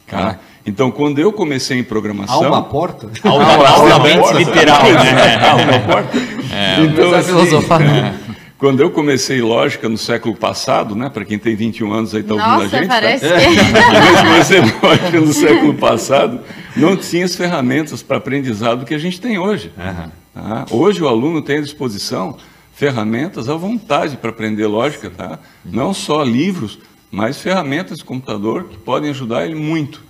[0.08, 0.40] Tá?
[0.66, 2.44] Então, quando eu comecei em programação.
[2.44, 3.10] Há uma porta?
[3.24, 5.36] Há uma, porta, literal, né?
[5.36, 6.18] Há uma porta.
[6.52, 8.30] É, então, assim, é.
[8.60, 11.10] Quando eu comecei lógica no século passado, né?
[11.10, 12.88] Para quem tem 21 anos aí está ouvindo a gente.
[12.88, 12.94] Tá?
[12.94, 13.40] Parece tá?
[13.40, 13.46] que...
[13.48, 16.42] eu comecei lógica no século passado,
[16.76, 19.72] não tinha as ferramentas para aprendizado que a gente tem hoje.
[19.78, 20.10] Uhum.
[20.34, 20.66] Tá?
[20.72, 22.36] Hoje o aluno tem à disposição
[22.74, 25.40] ferramentas à vontade para aprender lógica, tá?
[25.64, 26.80] Não só livros,
[27.10, 30.09] mas ferramentas de computador que podem ajudar ele muito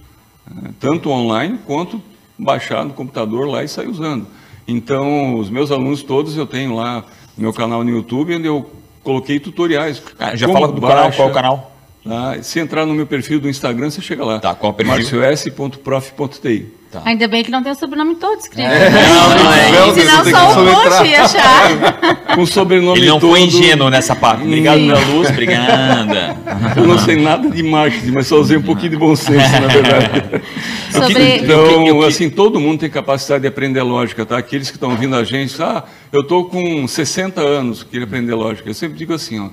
[0.79, 2.01] tanto online quanto
[2.37, 4.27] baixar no computador lá e sair usando.
[4.67, 7.03] Então, os meus alunos todos eu tenho lá
[7.37, 8.69] no meu canal no YouTube, onde eu
[9.03, 10.01] coloquei tutoriais.
[10.19, 11.71] Ah, já fala do baixa, canal, qual é o canal?
[12.03, 12.43] Tá?
[12.43, 14.39] Se entrar no meu perfil do Instagram, você chega lá.
[14.39, 15.19] Tá, qual é o perfil?
[15.19, 16.78] marcios.prof.ti.
[16.91, 17.03] Tá.
[17.05, 18.67] Ainda bem que não tem o sobrenome todo escrito.
[18.67, 18.89] É.
[18.89, 19.93] Não, não é.
[19.93, 22.33] Senão só o post ia achar.
[22.33, 23.29] Com o sobrenome Ele não todo...
[23.29, 24.43] foi ingênuo nessa parte.
[24.43, 26.35] Obrigado pela luz, obrigada.
[26.75, 29.67] Eu não sei nada de marketing, mas só usei um pouquinho de bom senso, na
[29.67, 30.41] verdade.
[30.91, 31.37] Sobre...
[31.37, 34.39] Então, assim, todo mundo tem capacidade de aprender lógica, tá?
[34.39, 38.67] Aqueles que estão ouvindo a gente, ah, eu estou com 60 anos, queria aprender lógica.
[38.67, 39.49] Eu sempre digo assim, ó,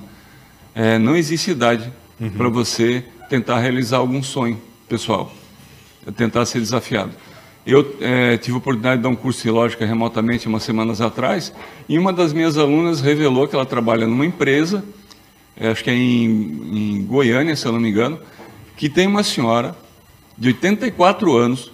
[0.73, 2.31] é, não existe idade uhum.
[2.31, 4.59] para você tentar realizar algum sonho
[4.89, 5.31] pessoal,
[6.07, 7.11] é tentar ser desafiado.
[7.67, 11.51] Eu é, tive a oportunidade de dar um curso de lógica remotamente umas semanas atrás,
[11.89, 14.81] e uma das minhas alunas revelou que ela trabalha numa empresa,
[15.59, 18.19] é, acho que é em, em Goiânia, se eu não me engano,
[18.77, 19.75] que tem uma senhora
[20.37, 21.69] de 84 anos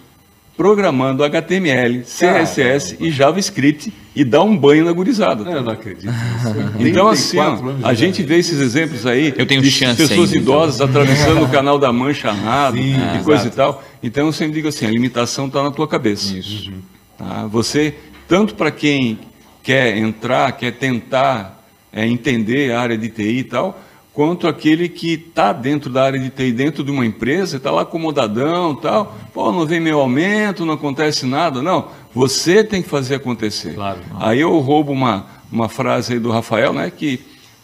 [0.58, 5.50] programando HTML, CSS e JavaScript e dá um banho na gurizada.
[5.50, 6.12] Eu não acredito.
[6.80, 10.44] então, assim, ó, a gente vê esses exemplos aí eu tenho de chance pessoas ainda,
[10.44, 10.88] idosas então.
[10.88, 13.48] atravessando o canal da Mancha Nado Sim, e coisa exato.
[13.48, 13.84] e tal.
[14.04, 16.38] Então, eu sempre digo assim, a limitação está na tua cabeça.
[16.38, 16.72] Isso.
[17.18, 17.48] Tá?
[17.48, 17.96] Você
[18.28, 19.20] tanto para quem
[19.64, 23.80] quer entrar, quer tentar é, entender a área de TI e tal,
[24.14, 27.82] quanto aquele que está dentro da área de TI, dentro de uma empresa, está lá
[27.82, 31.62] acomodadão tal, pô, não vem meu aumento, não acontece nada.
[31.62, 33.74] Não, você tem que fazer acontecer.
[33.74, 34.00] Claro.
[34.20, 37.20] Aí eu roubo uma, uma frase aí do Rafael, né, que,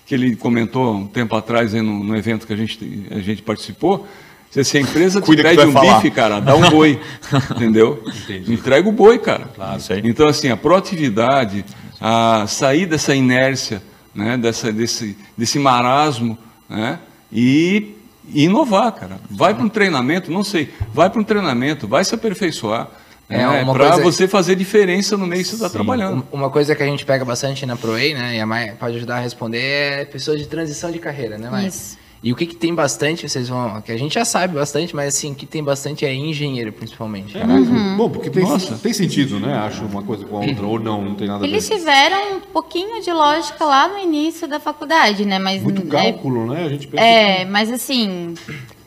[0.05, 3.41] que ele comentou um tempo atrás aí no, no evento que a gente, a gente
[3.41, 4.07] participou,
[4.49, 5.95] se a empresa te pede um falar.
[5.95, 6.99] bife, cara, dá um boi.
[7.55, 8.03] entendeu?
[8.23, 8.53] Entendi.
[8.53, 9.47] Entrega o boi, cara.
[9.55, 11.63] Claro, então, assim, a proatividade,
[12.01, 13.81] a sair dessa inércia,
[14.13, 16.37] né, dessa, desse, desse marasmo,
[16.67, 16.99] né,
[17.31, 17.95] e,
[18.27, 19.19] e inovar, cara.
[19.29, 22.89] Vai para um treinamento, não sei, vai para um treinamento, vai se aperfeiçoar.
[23.29, 24.01] É, é para coisa...
[24.01, 26.25] você fazer diferença no meio que você está trabalhando.
[26.31, 29.17] Uma coisa que a gente pega bastante na ProWay, né, e a Maia pode ajudar
[29.17, 31.67] a responder, é pessoas de transição de carreira, né, Maia?
[31.67, 31.99] Isso.
[32.21, 33.81] E o que, que tem bastante, vocês vão.
[33.81, 37.37] Que a gente já sabe bastante, mas assim, o que tem bastante é engenheiro, principalmente.
[37.37, 37.95] É, uhum.
[37.95, 38.75] Bom, porque tem, Nossa.
[38.75, 39.53] tem sentido, né?
[39.57, 41.75] Acho uma coisa com a outra, ou não, não tem nada Eles a ver.
[41.75, 45.39] Eles tiveram um pouquinho de lógica lá no início da faculdade, né?
[45.39, 46.65] Mas, Muito cálculo, é, né?
[46.65, 47.45] A gente pensa É, que...
[47.45, 48.33] mas assim.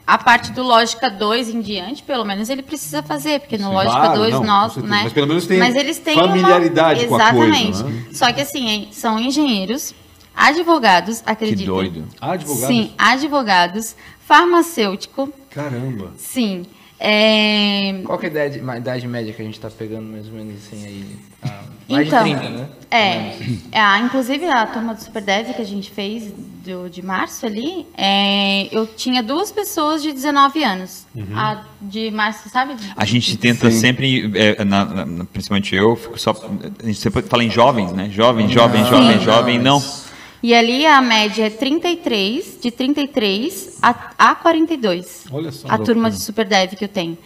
[0.05, 3.73] A parte do Lógica 2 em diante, pelo menos ele precisa fazer, porque no Sim,
[3.73, 5.01] Lógica claro, 2 não, nós, né?
[5.05, 7.09] Mas pelo menos tem mas eles têm familiaridade uma...
[7.09, 7.57] com a coisa.
[7.57, 7.83] Exatamente.
[7.85, 8.05] Né?
[8.13, 9.95] Só que assim, são engenheiros
[10.35, 11.59] Advogados, acredito.
[11.59, 12.09] Que doido.
[12.21, 12.67] Advogados?
[12.67, 13.97] Sim, advogados.
[14.21, 15.33] Farmacêutico.
[15.51, 16.13] Caramba.
[16.17, 16.67] Sim.
[17.05, 18.01] É...
[18.05, 20.35] Qual que é a idade, a idade média que a gente está pegando mais ou
[20.35, 21.17] menos assim aí?
[21.43, 22.69] Ah, mais então, de 30, né?
[22.93, 23.37] É,
[23.73, 26.33] é, inclusive a turma do Superdev que a gente fez
[26.65, 31.05] do, de março ali, é, eu tinha duas pessoas de 19 anos.
[31.13, 31.37] Uhum.
[31.37, 32.77] A de março, sabe?
[32.97, 33.81] A gente tenta Sim.
[33.81, 38.11] sempre, é, na, na, principalmente eu, fico só, a gente sempre fala em jovens, né?
[38.11, 39.83] Jovem, jovem, jovem, jovem, não.
[40.43, 45.27] E ali a média é 33, de 33 a, a 42.
[45.31, 45.69] Olha só.
[45.69, 47.17] A turma de Super Dev que eu tenho.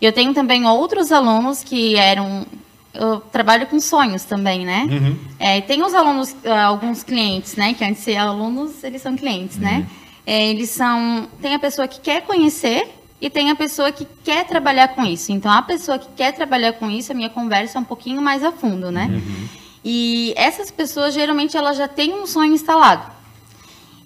[0.00, 2.46] E eu tenho também outros alunos que eram.
[2.92, 4.86] Eu trabalho com sonhos também, né?
[4.90, 5.16] Uhum.
[5.38, 7.74] É, tem os alunos, ah, alguns clientes, né?
[7.74, 9.72] Que antes de ser alunos, eles são clientes, né?
[9.72, 9.78] uhum.
[9.78, 9.86] né?
[10.26, 11.28] É, eles são.
[11.40, 12.86] Tem a pessoa que quer conhecer
[13.20, 15.32] e tem a pessoa que quer trabalhar com isso.
[15.32, 18.44] Então, a pessoa que quer trabalhar com isso, a minha conversa é um pouquinho mais
[18.44, 19.06] a fundo, né?
[19.10, 19.48] Uhum.
[19.84, 23.12] E essas pessoas, geralmente, elas já têm um sonho instalado.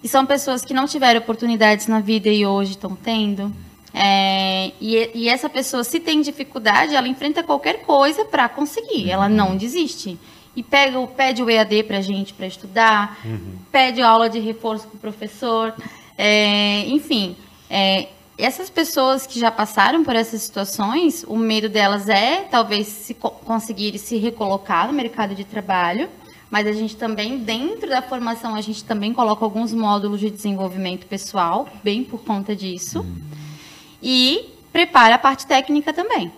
[0.03, 3.53] E são pessoas que não tiveram oportunidades na vida e hoje estão tendo.
[3.93, 9.09] É, e, e, essa pessoa, se tem dificuldade, ela enfrenta qualquer coisa para conseguir.
[9.09, 10.19] Ela não desiste.
[10.55, 13.55] E pega, pede o EAD para a gente para estudar, uhum.
[13.71, 15.73] pede aula de reforço para o professor.
[16.17, 17.35] É, enfim,
[17.69, 18.07] é,
[18.37, 23.97] essas pessoas que já passaram por essas situações, o medo delas é talvez se conseguir
[23.99, 26.09] se recolocar no mercado de trabalho,
[26.49, 31.05] mas a gente também, dentro da formação, a gente também coloca alguns módulos de desenvolvimento
[31.07, 33.15] pessoal, bem por conta disso, hum.
[34.01, 36.31] e prepara a parte técnica também,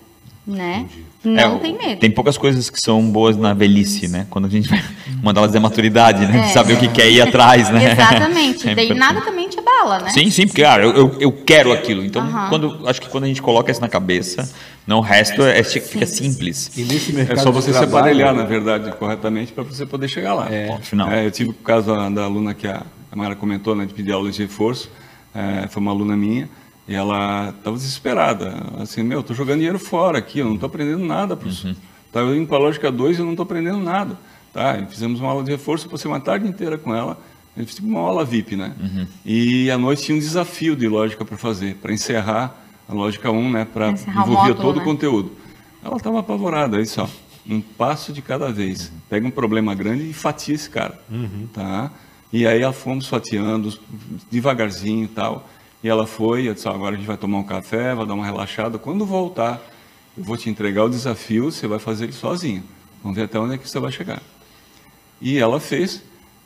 [0.46, 0.88] né?
[0.88, 1.06] Entendi.
[1.24, 2.00] Não é, tem medo.
[2.00, 4.28] Tem poucas coisas que são boas na velhice, né?
[4.30, 4.84] Quando a gente vai
[5.24, 6.50] mandar elas dizer maturidade, né?
[6.50, 6.54] É.
[6.54, 7.92] Saber o que quer ir atrás, né?
[7.92, 8.56] Exatamente.
[8.66, 10.10] É Daí nada também te abala, né?
[10.10, 12.04] Sim, sim, porque cara, eu, eu, eu quero aquilo.
[12.04, 14.52] Então, quando, acho que quando a gente coloca isso na cabeça,
[14.88, 16.72] não o resto é, fica simples.
[16.76, 20.34] E nesse mercado é só você se aparelhar, na verdade, corretamente, para você poder chegar
[20.34, 20.52] lá.
[20.52, 20.78] É.
[20.82, 21.12] Final.
[21.12, 22.84] É, eu tive o caso da aluna que a
[23.16, 24.90] Mara comentou, né, de pedir aula de reforço.
[25.34, 26.50] É, foi uma aluna minha.
[26.88, 28.54] E ela estava desesperada.
[28.80, 31.70] Assim, meu, estou jogando dinheiro fora aqui, eu não estou aprendendo nada, professor.
[31.70, 31.76] Uhum.
[32.08, 34.18] Estava indo para a lógica 2 e eu não estou aprendendo nada.
[34.54, 34.78] Tá?
[34.78, 37.20] E fizemos uma aula de reforço, passei uma tarde inteira com ela.
[37.56, 38.74] A gente fez uma aula VIP, né?
[38.80, 39.08] Uhum.
[39.26, 42.56] E à noite tinha um desafio de lógica para fazer, para encerrar
[42.88, 43.66] a lógica 1, né?
[43.66, 44.82] Para envolver todo né?
[44.82, 45.32] o conteúdo.
[45.84, 47.10] Ela estava apavorada, aí só.
[47.48, 48.90] Um passo de cada vez.
[48.90, 49.00] Uhum.
[49.10, 51.00] Pega um problema grande e fatia esse cara.
[51.10, 51.48] Uhum.
[51.54, 51.92] Tá?
[52.32, 53.74] E aí fomos fatiando
[54.30, 55.48] devagarzinho e tal.
[55.86, 58.26] E ela foi, eu disse, agora a gente vai tomar um café, vai dar uma
[58.26, 58.80] relaxada.
[58.80, 59.62] Quando voltar,
[60.18, 62.64] eu vou te entregar o desafio, você vai fazer ele sozinho.
[63.04, 64.20] Vamos ver até onde é que você vai chegar.
[65.22, 66.02] E ela fez.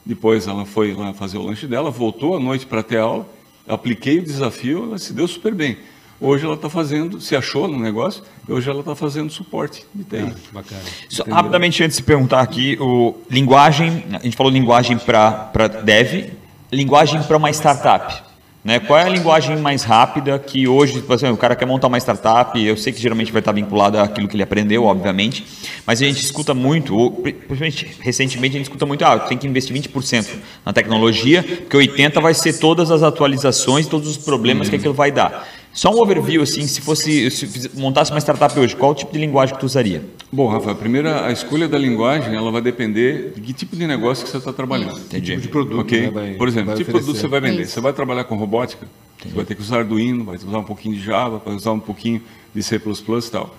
[0.05, 3.29] Depois ela foi lá fazer o lanche dela, voltou à noite para ter aula,
[3.65, 5.77] apliquei o desafio, ela se deu super bem.
[6.19, 10.17] Hoje ela está fazendo, se achou no negócio, hoje ela está fazendo suporte de TI.
[10.17, 10.81] Ah, bacana.
[11.07, 16.33] Só, rapidamente, antes de perguntar aqui, o, linguagem, a gente falou linguagem para dev,
[16.73, 18.28] linguagem para uma startup.
[18.63, 18.77] Né?
[18.77, 21.97] Qual é a linguagem mais rápida que hoje, por exemplo, o cara quer montar uma
[21.97, 25.45] startup, eu sei que geralmente vai estar vinculado àquilo que ele aprendeu, obviamente,
[25.85, 29.73] mas a gente escuta muito, principalmente recentemente a gente escuta muito, ah, tem que investir
[29.73, 30.27] 20%
[30.65, 35.11] na tecnologia, porque 80% vai ser todas as atualizações, todos os problemas que aquilo vai
[35.11, 35.47] dar.
[35.71, 39.55] Só um overview, assim, se fosse se montasse uma startup hoje, qual tipo de linguagem
[39.55, 40.03] que tu usaria?
[40.31, 44.23] Bom, Rafa, primeiro a escolha da linguagem, ela vai depender de que tipo de negócio
[44.23, 44.99] que você está trabalhando.
[44.99, 45.31] Entendi.
[45.31, 46.01] Tipo de produto, ok?
[46.01, 47.63] Né, vai, Por exemplo, vai tipo de produto você vai vender.
[47.63, 47.71] Isso.
[47.73, 48.85] Você vai trabalhar com robótica,
[49.17, 49.31] Entendi.
[49.31, 51.79] você vai ter que usar Arduino, vai usar um pouquinho de Java, vai usar um
[51.79, 52.21] pouquinho
[52.53, 53.55] de C++ e tal.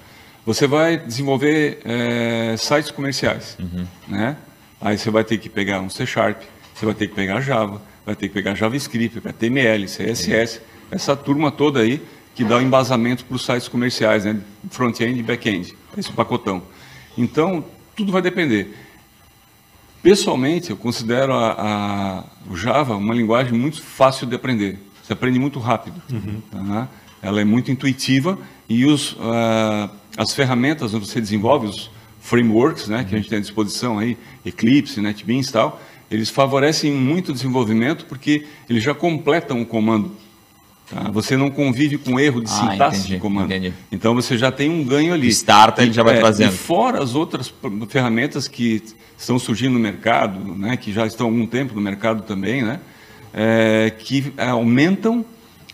[0.46, 3.84] Você vai desenvolver é, sites comerciais, uhum.
[4.08, 4.36] né?
[4.80, 6.40] Aí você vai ter que pegar um C Sharp,
[6.72, 10.60] você vai ter que pegar Java, vai ter que pegar JavaScript, HTML, CSS,
[10.90, 12.00] essa turma toda aí
[12.34, 14.40] que dá o embasamento para os sites comerciais, né?
[14.70, 16.62] front-end e back-end, esse pacotão.
[17.16, 17.64] Então,
[17.96, 18.74] tudo vai depender.
[20.02, 24.78] Pessoalmente, eu considero a, a, o Java uma linguagem muito fácil de aprender.
[25.02, 26.00] Você aprende muito rápido.
[26.10, 26.40] Uhum.
[26.50, 26.88] Tá?
[27.20, 28.38] Ela é muito intuitiva
[28.68, 33.38] e os, uh, as ferramentas onde você desenvolve, os frameworks né, que a gente tem
[33.38, 35.80] à disposição, aí, Eclipse, NetBeans e tal,
[36.10, 40.12] eles favorecem muito o desenvolvimento porque eles já completam o comando.
[40.90, 41.08] Tá?
[41.12, 43.46] Você não convive com erro de ah, sintaxe entendi, de comando.
[43.46, 43.72] Entendi.
[43.92, 45.28] Então você já tem um ganho ali.
[45.28, 46.52] Starta, ele já vai é, fazendo.
[46.52, 47.52] E fora as outras
[47.88, 48.82] ferramentas que
[49.16, 52.80] estão surgindo no mercado, né, que já estão há algum tempo no mercado também, né,
[53.32, 55.24] é, que aumentam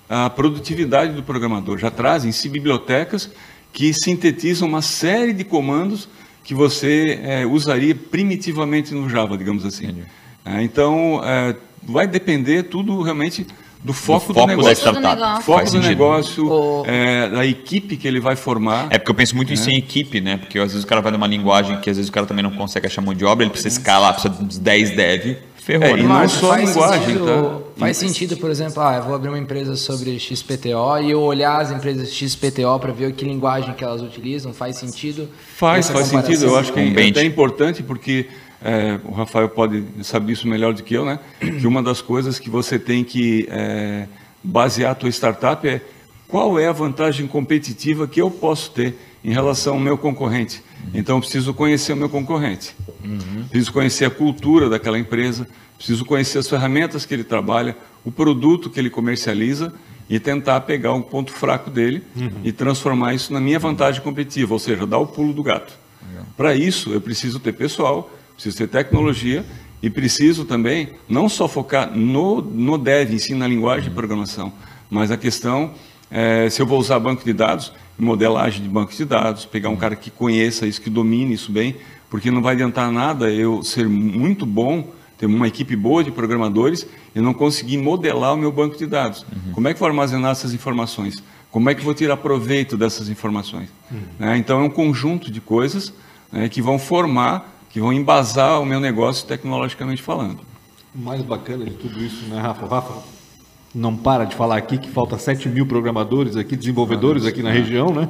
[0.06, 1.78] a produtividade do programador.
[1.78, 3.30] Já trazem se bibliotecas
[3.72, 6.08] que sintetizam uma série de comandos
[6.44, 10.02] que você é, usaria primitivamente no Java, digamos assim.
[10.44, 13.46] É, então, é, vai depender tudo realmente
[13.86, 14.92] do foco do, foco do negócio.
[14.92, 15.44] Da startup.
[15.44, 15.88] Foco Faz do sentido.
[15.88, 16.84] negócio, o...
[16.86, 18.88] é, da equipe que ele vai formar.
[18.90, 19.54] É porque eu penso muito é.
[19.54, 20.38] isso em equipe, né?
[20.38, 22.50] Porque às vezes o cara vai numa linguagem que às vezes o cara também não
[22.50, 25.96] consegue achar mão de obra, ele precisa escalar, precisa de uns 10 dev, ferrou.
[25.96, 27.66] É, e não só a linguagem, sentido, tá?
[27.78, 31.60] Faz sentido, por exemplo, ah, eu vou abrir uma empresa sobre XPTO e eu olhar
[31.60, 35.28] as empresas XPTO para ver que linguagem que elas utilizam, faz sentido?
[35.54, 36.44] Faz, faz sentido.
[36.44, 38.26] Eu acho que é até importante porque
[38.66, 41.20] é, o Rafael pode saber isso melhor do que eu, né?
[41.38, 44.08] Que uma das coisas que você tem que é,
[44.42, 45.80] basear a tua startup é
[46.26, 50.62] qual é a vantagem competitiva que eu posso ter em relação ao meu concorrente.
[50.92, 52.74] Então, eu preciso conhecer o meu concorrente.
[53.04, 53.44] Uhum.
[53.48, 55.46] Preciso conhecer a cultura daquela empresa,
[55.76, 59.72] preciso conhecer as ferramentas que ele trabalha, o produto que ele comercializa
[60.10, 62.40] e tentar pegar um ponto fraco dele uhum.
[62.42, 65.72] e transformar isso na minha vantagem competitiva, ou seja, dar o pulo do gato.
[66.36, 69.44] Para isso, eu preciso ter pessoal, preciso ter tecnologia
[69.82, 74.52] e preciso também não só focar no, no dev em si, na linguagem de programação,
[74.88, 75.72] mas a questão,
[76.10, 79.76] é, se eu vou usar banco de dados, modelagem de banco de dados, pegar um
[79.76, 81.76] cara que conheça isso, que domine isso bem,
[82.10, 86.86] porque não vai adiantar nada eu ser muito bom, ter uma equipe boa de programadores
[87.14, 89.22] e não conseguir modelar o meu banco de dados.
[89.22, 89.52] Uhum.
[89.52, 91.22] Como é que vou armazenar essas informações?
[91.50, 93.70] Como é que vou tirar proveito dessas informações?
[93.90, 94.28] Uhum.
[94.28, 95.92] É, então é um conjunto de coisas
[96.30, 100.40] né, que vão formar que vão embasar o meu negócio tecnologicamente falando.
[100.94, 102.66] O mais bacana de tudo isso, né, Rafa?
[102.66, 103.02] Rafa
[103.74, 107.92] não para de falar aqui que falta 7 mil programadores aqui, desenvolvedores aqui na região,
[107.92, 108.08] né?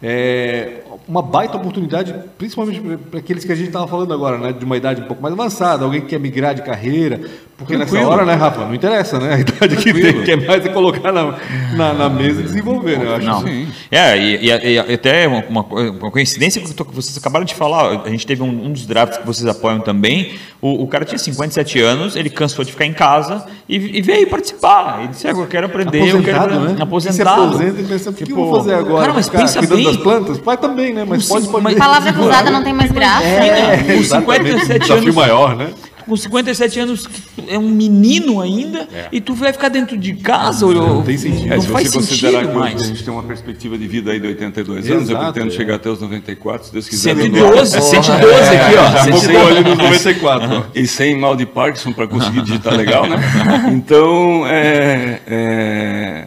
[0.00, 4.52] É uma baita oportunidade, principalmente para aqueles que a gente estava falando agora, né?
[4.52, 7.28] De uma idade um pouco mais avançada, alguém que quer migrar de carreira.
[7.58, 8.02] Porque Tranquilo.
[8.02, 8.64] nessa hora, né, Rafa?
[8.64, 9.34] Não interessa, né?
[9.34, 9.98] A idade Tranquilo.
[9.98, 11.34] que tem, quer mais é colocar na,
[11.74, 13.04] na, na, mesa e desenvolver, né?
[13.04, 13.42] Eu acho Não.
[13.42, 13.66] Sim.
[13.90, 18.24] É, e, e, e até uma, uma, coincidência que vocês acabaram de falar, a gente
[18.24, 20.38] teve um, um dos drafts que vocês apoiam também.
[20.62, 24.28] O, o, cara tinha 57 anos, ele cansou de ficar em casa e, e veio
[24.30, 25.00] participar.
[25.00, 26.76] Ele disse: ah, Eu quero aprender, aposentado, eu quero né?
[26.80, 27.40] aposentado.
[27.40, 29.00] Se aposenta e pensa, o que, tipo, eu vou fazer agora?
[29.00, 29.82] Cara, mas pensa bem.
[29.82, 30.38] das plantas?
[30.38, 31.04] Pai também, né?
[31.04, 31.64] Mas pode, pode.
[31.64, 33.24] Mas, palavra cruzada não tem mais graça.
[33.24, 33.96] É, né?
[33.96, 34.86] Com 57 anos.
[34.86, 35.70] Desafio maior, né?
[36.08, 37.08] Com 57 anos,
[37.46, 39.08] é um menino ainda, é.
[39.12, 40.66] e tu vai ficar dentro de casa?
[40.66, 41.46] Não, não tem sentido.
[41.46, 42.80] Não é, se faz você considerar que mais.
[42.80, 45.50] a gente tem uma perspectiva de vida aí de 82 Exato, anos, eu pretendo é.
[45.50, 47.14] chegar até os 94, se Deus quiser.
[47.14, 49.20] 112, 112 aqui, ó.
[49.20, 50.48] Já vou ali nos 94.
[50.48, 50.64] Uhum.
[50.74, 53.18] E sem mal de Parkinson para conseguir digitar legal, né?
[53.70, 55.20] Então, é...
[55.26, 56.26] é...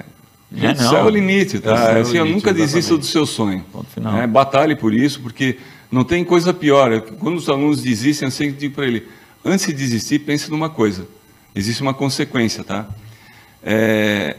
[0.53, 0.97] É, não.
[0.97, 1.93] é o limite, tá?
[1.93, 3.63] É assim, eu nunca desisto do seu sonho.
[4.21, 5.57] É, batalhe por isso, porque
[5.89, 7.01] não tem coisa pior.
[7.19, 9.07] Quando os alunos desistem, eu sempre digo para ele:
[9.43, 11.07] antes de desistir, pense numa coisa.
[11.53, 12.87] Existe uma consequência, tá?
[13.63, 14.37] É,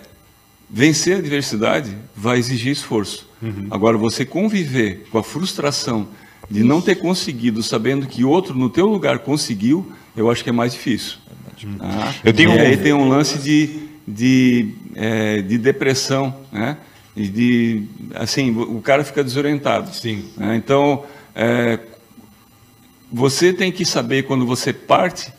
[0.69, 3.29] vencer a adversidade vai exigir esforço.
[3.41, 3.69] Uhum.
[3.71, 6.09] Agora, você conviver com a frustração
[6.51, 10.53] de não ter conseguido, sabendo que outro no teu lugar conseguiu, eu acho que é
[10.53, 11.19] mais difícil.
[11.79, 12.15] Tá?
[12.25, 12.55] Eu tenho...
[12.55, 16.77] E aí tem um lance de, de, é, de depressão, né?
[17.15, 17.83] E de,
[18.15, 19.95] assim, o cara fica desorientado.
[19.95, 20.25] Sim.
[20.37, 20.57] Né?
[20.57, 21.79] Então, é,
[23.13, 25.33] você tem que saber quando você parte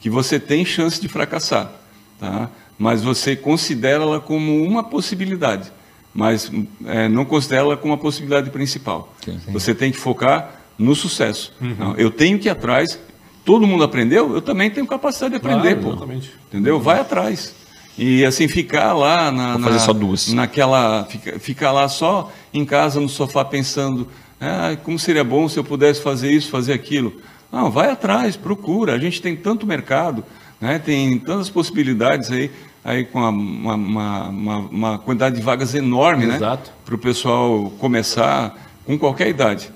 [0.00, 1.72] que você tem chance de fracassar,
[2.20, 2.48] tá?
[2.78, 5.72] Mas você considera ela como uma possibilidade,
[6.14, 6.50] mas
[6.84, 9.12] é, não considera ela como uma possibilidade principal.
[9.24, 9.52] Sim, sim.
[9.52, 11.52] Você tem que focar no sucesso.
[11.60, 11.94] Uhum.
[11.96, 12.98] eu tenho que ir atrás.
[13.44, 16.14] Todo mundo aprendeu, eu também tenho capacidade de aprender, claro, pô.
[16.48, 16.80] Entendeu?
[16.80, 17.54] Vai atrás.
[17.98, 20.32] E assim, ficar lá na, na, só duas.
[20.32, 21.04] naquela.
[21.04, 24.08] Fica, ficar lá só em casa, no sofá, pensando,
[24.40, 27.12] ah, como seria bom se eu pudesse fazer isso, fazer aquilo.
[27.50, 28.94] Não, vai atrás, procura.
[28.94, 30.24] A gente tem tanto mercado,
[30.60, 30.78] né?
[30.78, 32.50] tem tantas possibilidades aí,
[32.84, 36.38] aí com uma, uma, uma, uma quantidade de vagas enorme né?
[36.84, 38.56] para o pessoal começar.
[38.84, 39.70] com qualquer idade.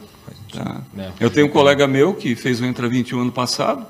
[0.53, 0.81] Tá?
[0.99, 1.11] É.
[1.21, 3.87] Eu tenho um colega meu que fez o Entra 21 ano passado,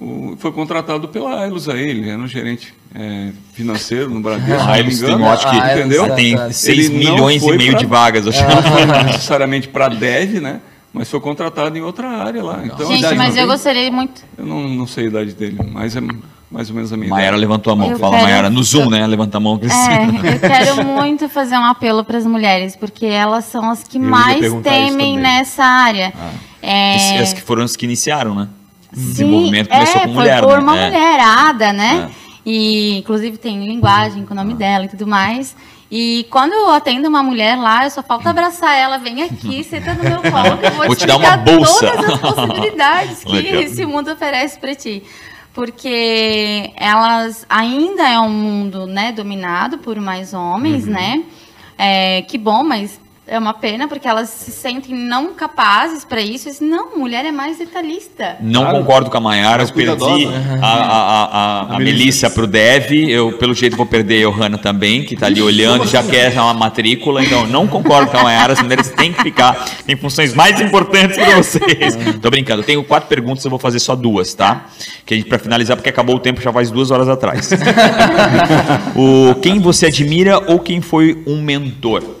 [0.00, 4.52] o, foi contratado pela Ailos a ele, era um gerente é, financeiro no Bradesco.
[4.66, 6.14] A Ailos tem, acho que, ah, entendeu?
[6.14, 8.26] tem 6 milhões e meio pra, de vagas.
[8.26, 8.42] Acho.
[8.42, 10.60] Não foi necessariamente para dev, né?
[10.92, 12.62] Mas foi contratado em outra área lá.
[12.64, 14.22] Então, Gente, mas eu gostaria muito.
[14.36, 16.00] Eu não, não sei a idade dele, mas é
[16.50, 17.90] mais ou menos a minha Mayara levantou a mão.
[17.92, 18.24] Eu Fala, quero...
[18.24, 19.06] Mayara, no Zoom, né?
[19.06, 19.60] Levanta a mão.
[19.62, 23.98] É, eu quero muito fazer um apelo para as mulheres, porque elas são as que
[23.98, 26.12] eu mais temem nessa área.
[26.18, 26.32] Ah.
[26.60, 27.20] É...
[27.20, 28.48] As que foram as que iniciaram, né?
[28.92, 30.62] Sim, desenvolvimento começou é, com mulher, foi por né?
[30.62, 30.86] uma é.
[30.86, 32.10] mulherada, né?
[32.10, 32.20] É.
[32.44, 34.56] E, inclusive, tem linguagem com o nome ah.
[34.56, 35.54] dela e tudo mais.
[35.90, 39.94] E quando eu atendo uma mulher lá, eu só falta abraçar ela, vem aqui, senta
[39.94, 41.90] no meu colo, que eu vou, vou te, te dar uma bolsa.
[41.90, 45.02] todas as possibilidades que esse mundo oferece para ti
[45.52, 50.92] porque elas ainda é um mundo né, dominado por mais homens, uhum.
[50.92, 51.24] né?
[51.76, 53.00] É, que bom, mas
[53.30, 56.50] é uma pena porque elas se sentem não capazes para isso.
[56.50, 58.36] Dizem, não, mulher é mais detalhista.
[58.40, 58.78] Não claro.
[58.78, 60.26] concordo com a Mayara, eu perdi
[60.60, 64.58] a, a, a, a, Melissa para o Dev, eu pelo jeito vou perder a Johanna
[64.58, 68.54] também, que está ali olhando, já quer uma matrícula, então não concordo com a Mayara,
[68.54, 71.96] as mulheres têm que ficar em funções mais importantes para vocês.
[72.20, 74.66] Tô brincando, eu tenho quatro perguntas, eu vou fazer só duas, tá?
[75.06, 77.50] Que a gente para finalizar, porque acabou o tempo já faz duas horas atrás.
[78.96, 82.19] o, quem você admira ou quem foi um mentor?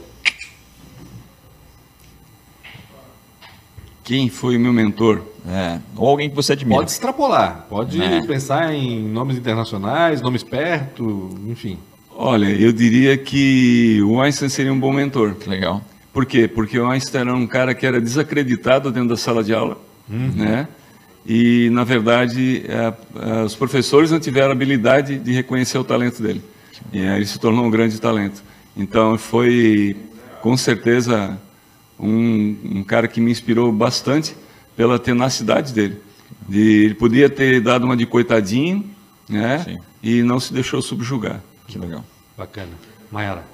[4.10, 5.22] Quem foi o meu mentor?
[5.48, 6.80] É, ou alguém que você admira.
[6.80, 8.20] Pode extrapolar, pode é.
[8.26, 11.78] pensar em nomes internacionais, nomes perto, enfim.
[12.16, 15.36] Olha, eu diria que o Einstein seria um bom mentor.
[15.46, 15.80] Legal.
[16.12, 16.48] Por quê?
[16.48, 19.78] Porque o Einstein era um cara que era desacreditado dentro da sala de aula,
[20.10, 20.32] uhum.
[20.34, 20.66] né?
[21.24, 26.42] E, na verdade, é, é, os professores não tiveram habilidade de reconhecer o talento dele.
[26.92, 28.42] E aí ele se tornou um grande talento.
[28.76, 29.96] Então, foi,
[30.42, 31.38] com certeza,
[32.00, 34.36] um, um cara que me inspirou bastante
[34.76, 36.00] pela tenacidade dele.
[36.48, 38.84] De, ele podia ter dado uma de coitadinho,
[39.28, 39.58] né?
[39.58, 39.78] Sim.
[40.02, 41.40] E não se deixou subjugar.
[41.66, 42.04] Que legal.
[42.36, 42.72] Bacana.
[43.10, 43.44] Mayara.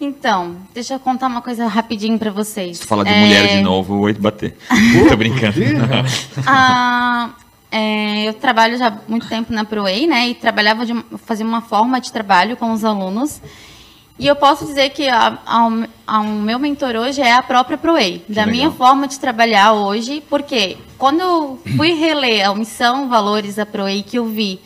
[0.00, 2.78] Então, deixa eu contar uma coisa rapidinho para vocês.
[2.78, 3.20] Se falar de é...
[3.20, 4.56] mulher de novo, eu vou te bater.
[5.08, 5.58] Tô brincando.
[6.46, 7.30] ah,
[7.70, 10.28] é, eu trabalho já há muito tempo na ProWay, né?
[10.28, 10.92] E trabalhava de
[11.24, 13.40] fazia uma forma de trabalho com os alunos.
[14.18, 15.68] E eu posso dizer que a, a,
[16.06, 18.54] a, o meu mentor hoje é a própria ProWay, da legal.
[18.54, 24.02] minha forma de trabalhar hoje, porque quando eu fui reler a missão Valores da ProWay,
[24.02, 24.58] que eu vi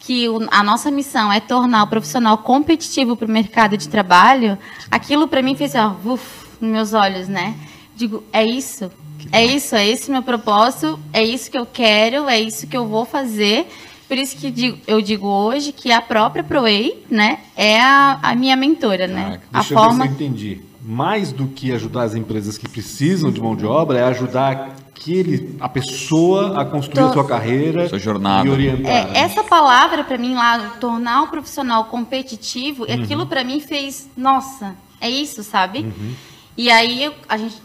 [0.00, 4.56] que o, a nossa missão é tornar o profissional competitivo para o mercado de trabalho,
[4.90, 7.54] aquilo para mim fez assim, ó, uf, nos meus olhos, né?
[7.94, 8.90] Digo, é isso,
[9.32, 12.86] é isso, é esse meu propósito, é isso que eu quero, é isso que eu
[12.86, 13.66] vou fazer.
[14.08, 18.34] Por isso que digo, eu digo hoje que a própria ProWay, né, é a, a
[18.34, 19.40] minha mentora, né?
[19.52, 20.04] Ah, deixa a eu forma...
[20.04, 20.60] ver se eu entendi.
[20.88, 25.56] Mais do que ajudar as empresas que precisam de mão de obra, é ajudar aquele,
[25.58, 27.10] a pessoa a construir Tô...
[27.10, 28.46] a sua carreira sua jornada.
[28.46, 28.92] e orientar.
[28.92, 29.18] É, né?
[29.18, 33.02] Essa palavra, para mim, lá, tornar o profissional competitivo, uhum.
[33.02, 35.80] aquilo para mim fez, nossa, é isso, sabe?
[35.80, 36.14] Uhum.
[36.56, 37.60] E aí a gente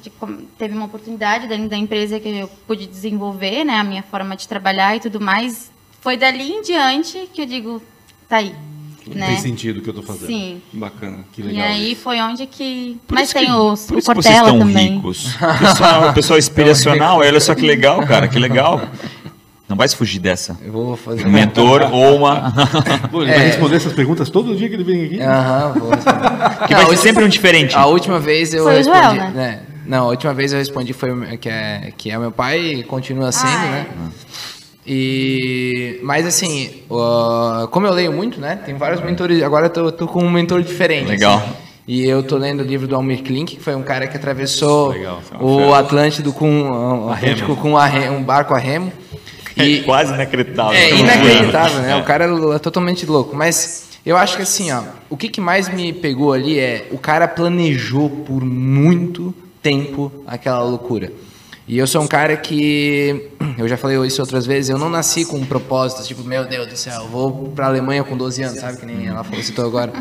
[0.58, 4.48] teve uma oportunidade dentro da empresa que eu pude desenvolver, né, a minha forma de
[4.48, 5.72] trabalhar e tudo mais
[6.02, 7.82] foi dali em diante que eu digo,
[8.28, 8.54] tá aí.
[9.08, 9.28] Né?
[9.28, 10.28] Tem sentido o que eu tô fazendo.
[10.28, 10.62] Sim.
[10.74, 11.60] Bacana, que legal.
[11.60, 13.00] E aí foi onde que.
[13.08, 14.96] Por Mas tem que, os, por o Portela vocês estão também.
[14.96, 15.36] ricos.
[15.36, 18.82] O pessoal, o pessoal inspiracional, olha só que legal, cara, que legal.
[19.68, 20.58] Não vai se fugir dessa.
[20.62, 21.26] Eu vou fazer.
[21.26, 22.54] Um mentor ou uma.
[23.10, 23.36] Pô, ele é.
[23.36, 25.22] vai responder essas perguntas todo dia que ele vem aqui?
[25.22, 26.68] Aham, vou responder.
[26.68, 27.76] Que vai ser sempre um diferente.
[27.76, 29.00] A última vez eu foi respondi.
[29.00, 29.32] O Joel, né?
[29.34, 29.62] né?
[29.86, 33.32] Não, a última vez eu respondi foi que é, que é meu pai e continua
[33.32, 33.88] sendo, ah, né?
[33.90, 34.61] É.
[34.94, 38.58] E, mas assim, uh, como eu leio muito, né?
[38.58, 39.42] Tem vários mentores.
[39.42, 41.08] Agora eu tô, tô com um mentor diferente.
[41.08, 41.38] Legal.
[41.38, 41.54] Assim,
[41.88, 44.90] e eu tô lendo o livro do Almir Klink, que foi um cara que atravessou
[44.90, 48.92] Legal, o Atlântico com, um, Atlântico com um barco a remo.
[49.56, 50.78] É e, é quase inacreditável.
[50.78, 51.96] É inacreditável, né?
[51.96, 53.34] O cara é totalmente louco.
[53.34, 56.98] Mas eu acho que assim, ó, o que, que mais me pegou ali é o
[56.98, 61.14] cara planejou por muito tempo aquela loucura.
[61.72, 65.24] E eu sou um cara que, eu já falei isso outras vezes, eu não nasci
[65.24, 68.60] com um propósito, tipo, meu Deus do céu, vou para a Alemanha com 12 anos,
[68.60, 68.78] sabe?
[68.78, 69.94] Que nem ela falou, citou agora.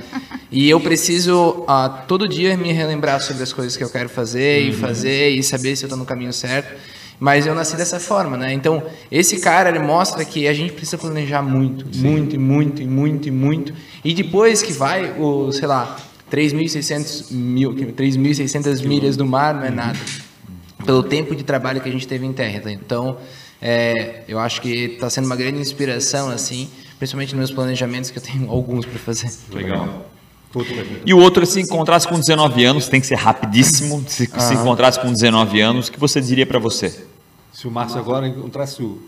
[0.50, 4.64] E eu preciso uh, todo dia me relembrar sobre as coisas que eu quero fazer
[4.64, 4.78] e uhum.
[4.78, 6.74] fazer e saber se eu estou no caminho certo.
[7.20, 8.52] Mas eu nasci dessa forma, né?
[8.52, 12.00] Então, esse cara, ele mostra que a gente precisa planejar muito, Sim.
[12.00, 13.72] muito, muito, muito, muito.
[14.04, 15.96] E depois que vai, o, sei lá,
[16.32, 19.98] 3.600 mil, 3.600 milhas do mar não é nada
[20.84, 22.60] pelo tempo de trabalho que a gente teve em terra.
[22.60, 22.70] Tá?
[22.70, 23.16] Então,
[23.60, 26.68] é, eu acho que está sendo uma grande inspiração, assim,
[26.98, 29.30] principalmente nos meus planejamentos, que eu tenho alguns para fazer.
[29.52, 30.06] Legal.
[31.06, 34.02] E o outro, se encontrasse com 19 anos, tem que ser rapidíssimo.
[34.08, 37.04] Se, se encontrasse com 19 anos, o que você diria para você?
[37.52, 39.00] Se o Márcio agora encontrasse o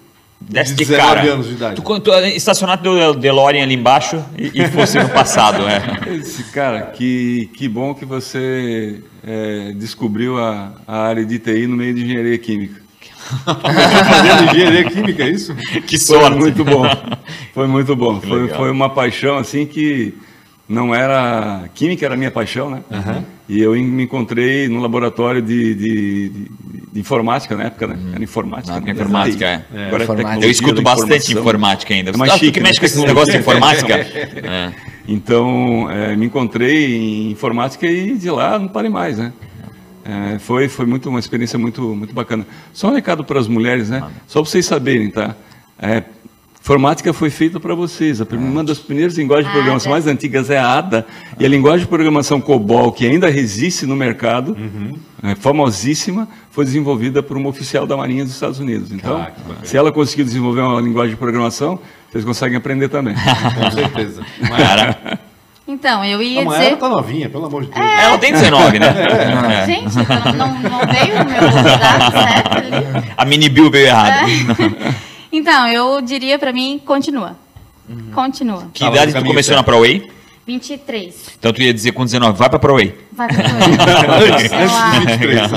[0.48, 1.20] Desce de cara.
[1.22, 1.76] anos de idade.
[1.76, 5.82] Tu, tu estacionasse do DeLorean ali embaixo e, e fosse no passado, é.
[6.16, 11.76] Esse cara, que, que bom que você é, descobriu a, a área de TI no
[11.76, 12.82] meio de engenharia química.
[13.44, 15.54] Fazendo engenharia química, é isso?
[15.86, 16.30] Que sorte.
[16.30, 16.84] Foi muito bom.
[17.54, 18.20] Foi muito bom.
[18.20, 20.14] Foi, foi uma paixão assim que
[20.72, 22.82] não era química era minha paixão, né?
[22.90, 23.22] Uhum.
[23.48, 26.50] E eu me encontrei no laboratório de, de, de,
[26.92, 27.98] de informática na época, né?
[28.00, 28.14] Uhum.
[28.14, 28.74] Era informática.
[28.74, 28.92] Não, né?
[28.92, 29.64] informática, é.
[29.74, 29.86] é.
[29.86, 30.46] Agora é informática.
[30.46, 32.10] Eu escuto bastante informática ainda.
[32.10, 33.94] É mais chique, que mexe com esse negócio de informática?
[33.94, 34.72] é.
[35.06, 39.32] Então, é, me encontrei em informática e de lá não parei mais, né?
[40.04, 42.46] É, foi foi muito uma experiência muito muito bacana.
[42.72, 44.02] Só um recado para as mulheres, né?
[44.26, 45.36] Só para vocês saberem, tá?
[45.78, 46.02] É,
[46.62, 48.20] Informática foi feita para vocês.
[48.20, 51.04] Uma das primeiras linguagens de programação mais antigas é a ADA.
[51.36, 54.96] E a linguagem de programação COBOL, que ainda resiste no mercado, uhum.
[55.24, 58.92] é famosíssima, foi desenvolvida por uma oficial da Marinha dos Estados Unidos.
[58.92, 59.32] Então, ah,
[59.64, 63.16] se ela conseguiu desenvolver uma linguagem de programação, vocês conseguem aprender também.
[63.58, 64.22] Com certeza.
[64.56, 65.18] Cara.
[65.66, 66.64] Então, eu ia a dizer...
[66.64, 67.84] Ela tá novinha, pelo amor de Deus.
[67.84, 68.86] É, ela tem 19, né?
[68.86, 69.62] É.
[69.62, 69.66] É.
[69.66, 71.40] Gente, então não, não veio o meu
[71.78, 73.12] dado certo ali.
[73.16, 74.26] A mini Bill veio errado.
[75.32, 77.36] Então, eu diria para mim, continua.
[77.88, 78.10] Uhum.
[78.14, 78.68] Continua.
[78.72, 80.10] Que idade tu começou na ProWay?
[80.46, 81.14] 23.
[81.38, 82.94] Então tu ia dizer com 19, vai pra ProWay.
[83.12, 83.72] Vai pra ProWay.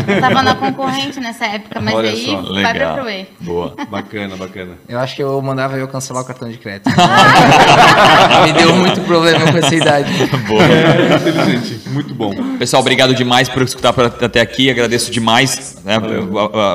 [0.16, 2.42] eu tava na concorrente nessa época, mas Olha aí só.
[2.42, 2.74] vai Legal.
[2.74, 3.28] pra ProWay.
[3.40, 4.78] Boa, bacana, bacana.
[4.88, 6.90] Eu acho que eu mandava eu cancelar o cartão de crédito.
[8.46, 10.12] Me deu muito problema com essa idade.
[10.48, 10.64] Boa.
[10.64, 12.32] É, inteligente, muito bom.
[12.58, 16.00] Pessoal, obrigado demais por escutar até aqui, agradeço demais né,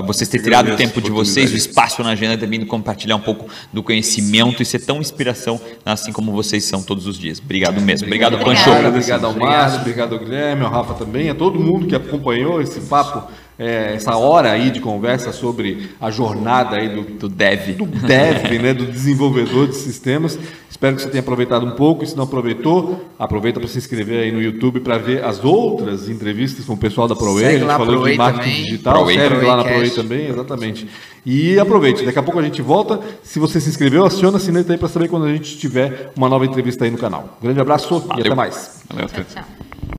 [0.07, 3.49] vocês terem tirado o tempo de vocês, o espaço na agenda, também compartilhar um pouco
[3.73, 7.41] do conhecimento e ser tão inspiração, assim como vocês são todos os dias.
[7.41, 8.00] Obrigado mesmo.
[8.05, 8.71] Obrigado, Pancho.
[8.71, 12.81] Obrigado ao Márcio, obrigado ao Guilherme, ao Rafa também, a todo mundo que acompanhou esse
[12.83, 13.31] papo
[13.61, 18.59] é, essa hora aí de conversa sobre a jornada aí do, do dev, do dev,
[18.59, 20.39] né, do desenvolvedor de sistemas.
[20.71, 22.03] Espero que você tenha aproveitado um pouco.
[22.03, 26.09] E se não aproveitou, aproveita para se inscrever aí no YouTube para ver as outras
[26.09, 27.45] entrevistas com o pessoal da ProWay.
[27.45, 28.65] A gente falou de marketing também.
[28.65, 30.89] digital, ProWay, segue lá na ProWay também, exatamente.
[31.27, 32.99] E aproveite, daqui a pouco a gente volta.
[33.23, 36.31] Se você se inscreveu, aciona a sineta aí para saber quando a gente tiver uma
[36.31, 37.37] nova entrevista aí no canal.
[37.39, 38.25] Um grande abraço Valeu.
[38.25, 38.83] e até mais.
[38.89, 39.60] Valeu, tchau, tchau.